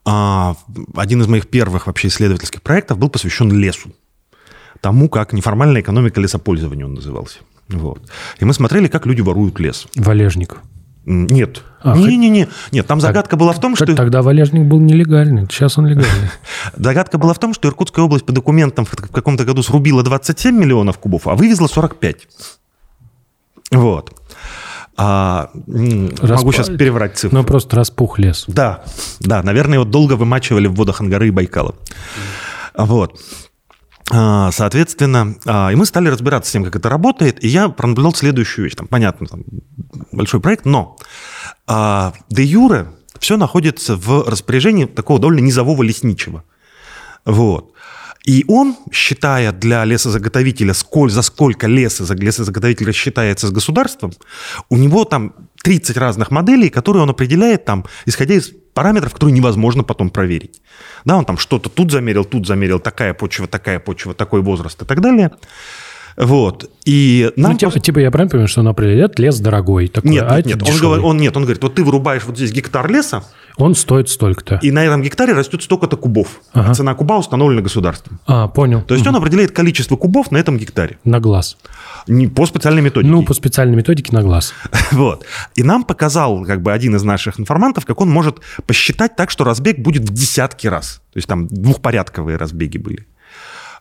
[0.05, 0.57] А,
[0.97, 3.93] один из моих первых вообще исследовательских проектов был посвящен лесу.
[4.81, 7.39] Тому, как неформальная экономика лесопользования он назывался.
[7.69, 8.01] Вот.
[8.41, 9.87] И мы смотрели, как люди воруют лес.
[9.95, 10.59] Валежник.
[11.05, 11.63] Нет.
[11.83, 12.49] А, Не-не-не.
[12.71, 13.93] Нет, там загадка была в том, что...
[13.97, 16.31] Тогда валежник был нелегальный, сейчас он легальный.
[16.77, 20.99] Загадка была в том, что Иркутская область по документам в каком-то году срубила 27 миллионов
[20.99, 22.29] кубов, а вывезла 45.
[23.73, 24.13] Вот.
[24.97, 27.37] А, Распа- Могу сейчас переврать цифры.
[27.37, 28.45] Ну, просто распух лес.
[28.47, 28.85] Да,
[29.21, 31.75] да, наверное, его долго вымачивали в водах Ангары и Байкала.
[32.77, 33.19] Вот.
[34.15, 38.15] А, Соответственно, а, и мы стали разбираться с тем, как это работает, и я пронаблюдал
[38.15, 38.75] следующую вещь.
[38.75, 39.43] Там, понятно, там,
[40.13, 40.99] большой проект, но
[41.67, 46.45] а, де юре все находится в распоряжении такого довольно низового лесничего.
[47.25, 47.73] Вот.
[48.25, 54.13] И он, считая для лесозаготовителя, сколь, за сколько леса лесозаготовитель рассчитается с государством,
[54.69, 59.85] у него там 30 разных моделей, которые он определяет там, исходя из параметров, которые невозможно
[59.85, 60.63] потом проверить.
[61.05, 64.85] Да, он там что-то тут замерил, тут замерил, такая почва, такая почва, такой возраст и
[64.85, 65.31] так далее.
[66.17, 66.71] Вот.
[66.85, 69.89] И нам ну, типа, типа, я правильно понимаю, что он определяет лес дорогой?
[69.89, 70.63] Такой, нет, а нет, нет.
[70.63, 73.25] Он, говорит, он, нет, он говорит, вот ты вырубаешь вот здесь гектар леса,
[73.57, 74.59] он стоит столько-то.
[74.63, 76.41] И на этом гектаре растет столько-то кубов.
[76.53, 76.75] Ага.
[76.75, 78.21] Цена куба установлена государством.
[78.27, 78.83] А, понял.
[78.83, 79.15] То есть угу.
[79.15, 80.99] он определяет количество кубов на этом гектаре.
[81.05, 81.57] На глаз.
[82.07, 83.13] Не по специальной методике.
[83.13, 84.55] Ну, по специальной методике на глаз.
[84.93, 85.25] вот.
[85.55, 89.45] И нам показал как бы один из наших информантов, как он может посчитать так, что
[89.45, 91.03] разбег будет в десятки раз.
[91.13, 93.07] То есть там двухпорядковые разбеги были.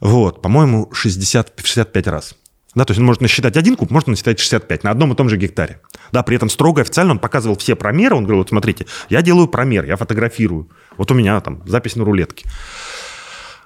[0.02, 2.36] Вот, по-моему, 60, 65 раз.
[2.74, 5.30] Да, то есть он может насчитать один куб, может насчитать 65 на одном и том
[5.30, 5.82] же гектаре.
[6.12, 8.16] Да, при этом строго официально он показывал все промеры.
[8.16, 10.70] Он говорил, вот смотрите, я делаю промер, я фотографирую.
[10.98, 12.50] Вот у меня там запись на рулетке.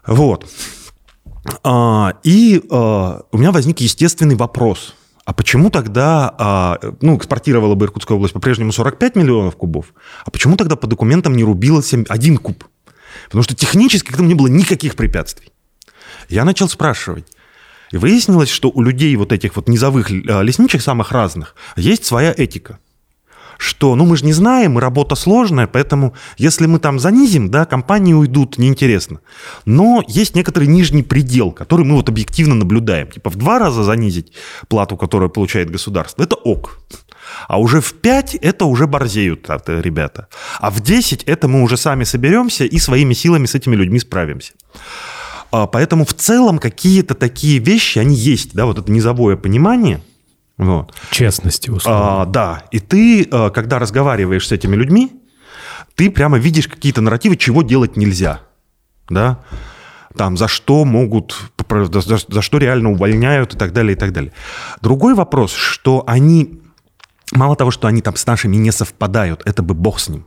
[0.08, 0.50] Вот.
[1.64, 4.96] А, и а, у меня возник естественный вопрос.
[5.24, 9.94] А почему тогда, а, ну, экспортировала бы Иркутская область по-прежнему 45 миллионов кубов,
[10.24, 12.66] а почему тогда по документам не рубилось один куб?
[13.26, 15.52] Потому что технически к этому не было никаких препятствий.
[16.30, 17.26] Я начал спрашивать,
[17.92, 22.34] и выяснилось, что у людей вот этих вот низовых э, лесничек, самых разных, есть своя
[22.36, 22.80] этика.
[23.58, 28.14] Что, ну мы же не знаем, работа сложная, поэтому если мы там занизим, да, компании
[28.14, 29.22] уйдут, неинтересно.
[29.66, 33.08] Но есть некоторый нижний предел, который мы вот объективно наблюдаем.
[33.08, 34.34] Типа в два раза занизить
[34.68, 36.80] плату, которую получает государство, это ок.
[37.48, 40.28] А уже в 5 это уже борзеют ребята.
[40.60, 44.54] А в 10 это мы уже сами соберемся и своими силами с этими людьми справимся.
[45.52, 50.02] А, поэтому в целом какие-то такие вещи, они есть, да, вот это низовое понимание.
[50.58, 50.94] Вот.
[51.12, 52.22] Честности, условно.
[52.22, 55.12] А, да, и ты, а, когда разговариваешь с этими людьми,
[55.96, 58.42] ты прямо видишь какие-то нарративы, чего делать нельзя,
[59.10, 59.40] да,
[60.16, 61.36] там, за что могут,
[61.70, 64.32] за, за что реально увольняют и так далее, и так далее.
[64.82, 66.62] Другой вопрос, что они,
[67.34, 70.26] мало того, что они там с нашими не совпадают, это бы бог с ним,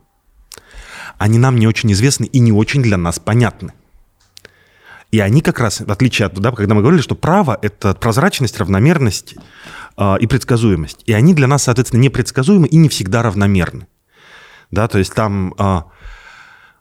[1.16, 3.72] они нам не очень известны и не очень для нас понятны.
[5.10, 8.59] И они как раз, в отличие от, да, когда мы говорили, что право– это прозрачность,
[8.59, 9.36] равномерность
[9.97, 11.02] э, и предсказуемость.
[11.06, 13.86] И они для нас, соответственно, непредсказуемы и не всегда равномерны.
[14.70, 15.55] Да, то есть там...
[15.59, 15.82] Э,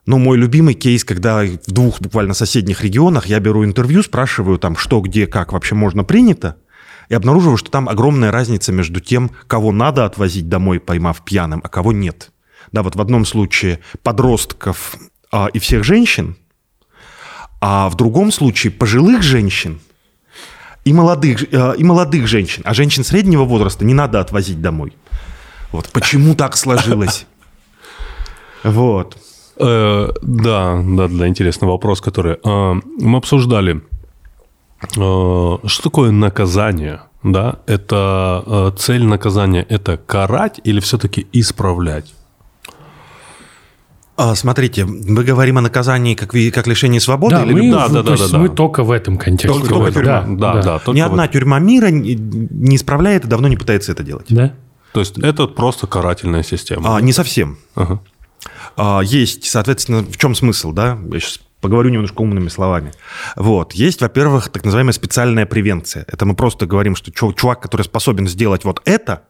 [0.06, 4.78] ну, мой любимый кейс, когда в двух буквально соседних регионах я беру интервью, спрашиваю там,
[4.78, 6.56] что, где, как вообще можно принято,
[7.10, 11.68] и обнаруживаю, что там огромная разница между тем, кого надо отвозить домой, поймав пьяным, а
[11.68, 12.32] кого нет.
[12.72, 14.96] Да, вот в одном случае подростков
[15.30, 16.38] а, и всех женщин,
[17.60, 19.80] а в другом случае пожилых женщин
[20.86, 24.94] и молодых, э, и молодых женщин, а женщин среднего возраста не надо отвозить домой.
[25.72, 27.26] Вот почему так сложилось?
[28.64, 29.16] Вот.
[29.58, 33.82] Э, да, да, да, интересный вопрос, который э, мы обсуждали.
[34.92, 37.02] Что такое наказание?
[37.24, 42.14] Да, это цель наказания– это карать или все-таки исправлять?
[44.18, 47.36] А, смотрите, мы говорим о наказании как, как лишении свободы?
[47.36, 47.54] Да, или...
[47.54, 48.38] мы, да, да, да, да, да.
[48.40, 49.48] мы только в этом контексте.
[49.48, 50.26] Только, только тюрьма.
[50.28, 50.82] Да, да, да.
[50.84, 51.32] да Ни одна вот...
[51.32, 54.26] тюрьма мира не исправляет и давно не пытается это делать.
[54.30, 54.54] Да.
[54.94, 56.98] То есть это просто карательная система?
[56.98, 57.60] А, не совсем.
[57.76, 58.02] Ага.
[58.76, 60.98] А, есть, соответственно, в чем смысл, да?
[61.12, 62.94] Я сейчас поговорю немножко умными словами.
[63.36, 63.74] Вот.
[63.74, 66.06] Есть, во-первых, так называемая специальная превенция.
[66.08, 69.24] Это мы просто говорим, что чувак, который способен сделать вот это,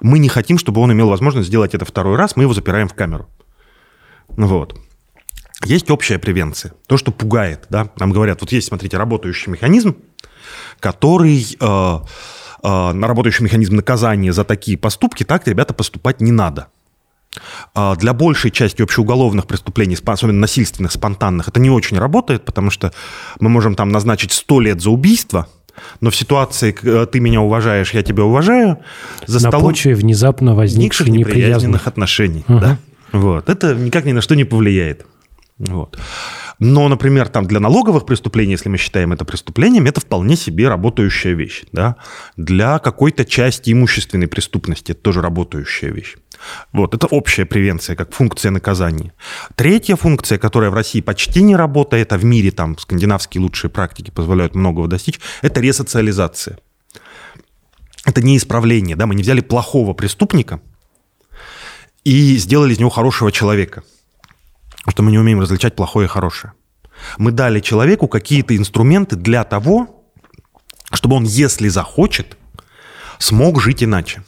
[0.00, 2.94] мы не хотим, чтобы он имел возможность сделать это второй раз, мы его запираем в
[2.94, 3.28] камеру.
[4.46, 4.78] Вот.
[5.64, 7.66] Есть общая превенция, то, что пугает.
[7.68, 7.90] Да?
[7.98, 9.96] Нам говорят, вот есть, смотрите, работающий механизм,
[10.80, 11.56] который...
[11.60, 12.00] Э,
[12.62, 16.68] э, работающий механизм наказания за такие поступки, так, ребята, поступать не надо.
[17.74, 22.92] А для большей части общеуголовных преступлений, особенно насильственных, спонтанных, это не очень работает, потому что
[23.38, 25.46] мы можем там назначить 100 лет за убийство,
[26.00, 28.78] но в ситуации э, «ты меня уважаешь, я тебя уважаю»,
[29.26, 29.70] за На столом...
[29.70, 32.44] почве внезапно возникших неприязненных отношений.
[32.48, 32.58] Угу.
[32.58, 32.78] Да?
[33.12, 33.48] Вот.
[33.48, 35.06] Это никак ни на что не повлияет.
[35.58, 35.98] Вот.
[36.58, 41.32] Но, например, там для налоговых преступлений, если мы считаем это преступлением, это вполне себе работающая
[41.32, 41.64] вещь.
[41.72, 41.96] Да?
[42.36, 46.16] Для какой-то части имущественной преступности это тоже работающая вещь.
[46.72, 49.12] Вот, это общая превенция, как функция наказания.
[49.54, 54.10] Третья функция, которая в России почти не работает, а в мире там скандинавские лучшие практики
[54.10, 56.58] позволяют многого достичь, это ресоциализация.
[58.06, 58.96] Это не исправление.
[58.96, 59.06] Да?
[59.06, 60.60] Мы не взяли плохого преступника,
[62.10, 63.84] и сделали из него хорошего человека.
[64.78, 66.52] Потому что мы не умеем различать плохое и хорошее.
[67.18, 70.04] Мы дали человеку какие-то инструменты для того,
[70.92, 72.36] чтобы он, если захочет,
[73.18, 74.24] смог жить иначе.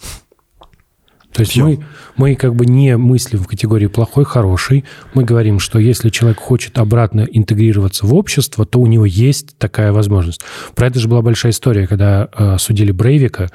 [1.32, 1.84] То есть мы,
[2.16, 4.84] мы как бы не мыслим в категории плохой, хороший.
[5.14, 9.92] Мы говорим, что если человек хочет обратно интегрироваться в общество, то у него есть такая
[9.92, 10.42] возможность.
[10.74, 13.50] Про это же была большая история, когда э, судили Брейвика.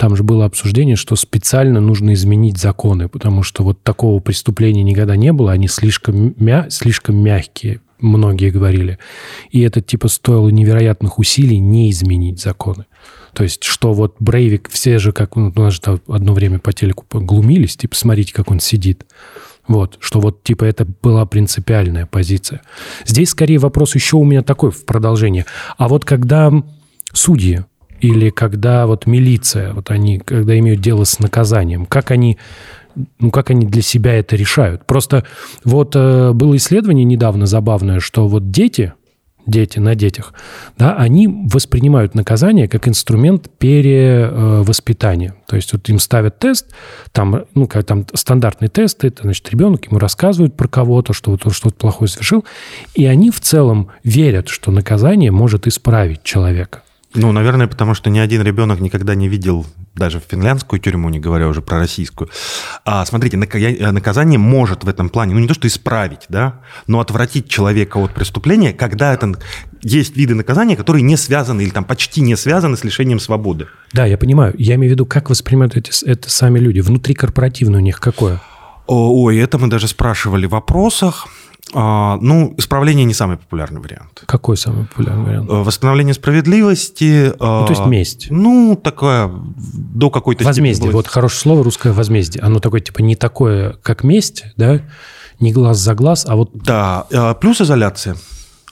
[0.00, 5.14] Там же было обсуждение, что специально нужно изменить законы, потому что вот такого преступления никогда
[5.14, 8.98] не было, они слишком, мя слишком мягкие, многие говорили.
[9.50, 12.86] И это типа стоило невероятных усилий не изменить законы.
[13.34, 16.72] То есть, что вот Брейвик, все же, как ну, у нас же одно время по
[16.72, 19.04] телеку глумились, типа, смотрите, как он сидит.
[19.68, 22.62] Вот, что вот, типа, это была принципиальная позиция.
[23.04, 25.44] Здесь, скорее, вопрос еще у меня такой в продолжение.
[25.76, 26.50] А вот когда
[27.12, 27.64] судьи
[28.00, 32.38] или когда вот милиция, вот они, когда имеют дело с наказанием, как они
[33.20, 34.84] ну, как они для себя это решают.
[34.84, 35.24] Просто
[35.64, 38.94] вот э, было исследование недавно забавное, что вот дети,
[39.46, 40.34] дети на детях,
[40.76, 45.36] да, они воспринимают наказание как инструмент перевоспитания.
[45.46, 46.74] То есть вот им ставят тест,
[47.12, 51.46] там, ну, как там стандартный тест, это, значит, ребенок, ему рассказывают про кого-то, что вот
[51.46, 52.44] он что-то плохое совершил,
[52.94, 56.82] и они в целом верят, что наказание может исправить человека.
[57.14, 59.66] Ну, наверное, потому что ни один ребенок никогда не видел
[59.96, 62.30] даже в финляндскую тюрьму, не говоря уже про российскую.
[62.84, 67.48] А, смотрите, наказание может в этом плане, ну не то что исправить, да, но отвратить
[67.48, 69.34] человека от преступления, когда это
[69.82, 73.66] есть виды наказания, которые не связаны или там почти не связаны с лишением свободы.
[73.92, 74.54] Да, я понимаю.
[74.56, 76.78] Я имею в виду, как воспринимают эти, это сами люди.
[76.78, 78.40] Внутрикорпоративное у них какое?
[78.86, 81.26] Ой, это мы даже спрашивали в вопросах.
[81.72, 84.24] А, ну, исправление не самый популярный вариант.
[84.26, 85.50] Какой самый популярный вариант?
[85.50, 87.32] Э, восстановление справедливости.
[87.38, 88.26] Ну, то есть месть.
[88.30, 90.90] Ну, такое до какой-то Возмездие.
[90.90, 92.42] Вот хорошее слово русское возмездие.
[92.42, 94.80] Оно такое, типа, не такое, как месть, да?
[95.38, 96.50] Не глаз за глаз, а вот...
[96.52, 98.16] Да, э, плюс изоляция.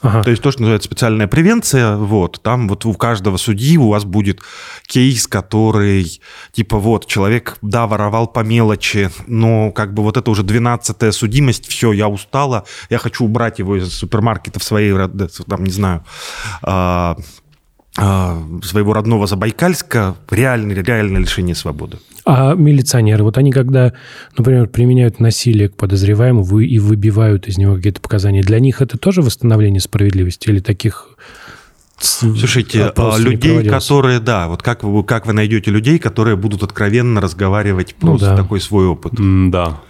[0.01, 0.23] Ага.
[0.23, 4.05] То есть то, что называется специальная превенция, вот, там вот у каждого судьи у вас
[4.05, 4.39] будет
[4.85, 6.21] кейс, который,
[6.53, 11.67] типа, вот, человек, да, воровал по мелочи, но как бы вот это уже 12-я судимость,
[11.67, 14.93] все, я устала, я хочу убрать его из супермаркета в своей,
[15.47, 16.05] там, не знаю,
[16.61, 17.17] а,
[18.63, 21.97] своего родного Забайкальска, реальное, реальное лишение свободы.
[22.25, 23.93] А милиционеры, вот они когда,
[24.37, 29.21] например, применяют насилие к подозреваемому и выбивают из него какие-то показания, для них это тоже
[29.21, 31.17] восстановление справедливости или таких
[32.01, 37.19] Слушайте, а, людей, которые, да, вот как вы, как вы найдете людей, которые будут откровенно
[37.19, 38.41] разговаривать просто ну, да.
[38.41, 39.13] такой свой опыт?
[39.17, 39.81] Да.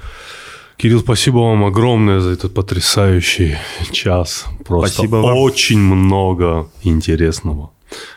[0.77, 3.57] Кирилл, спасибо вам огромное за этот потрясающий
[3.91, 4.45] час.
[4.65, 5.37] Просто спасибо вам.
[5.37, 7.71] очень много интересного.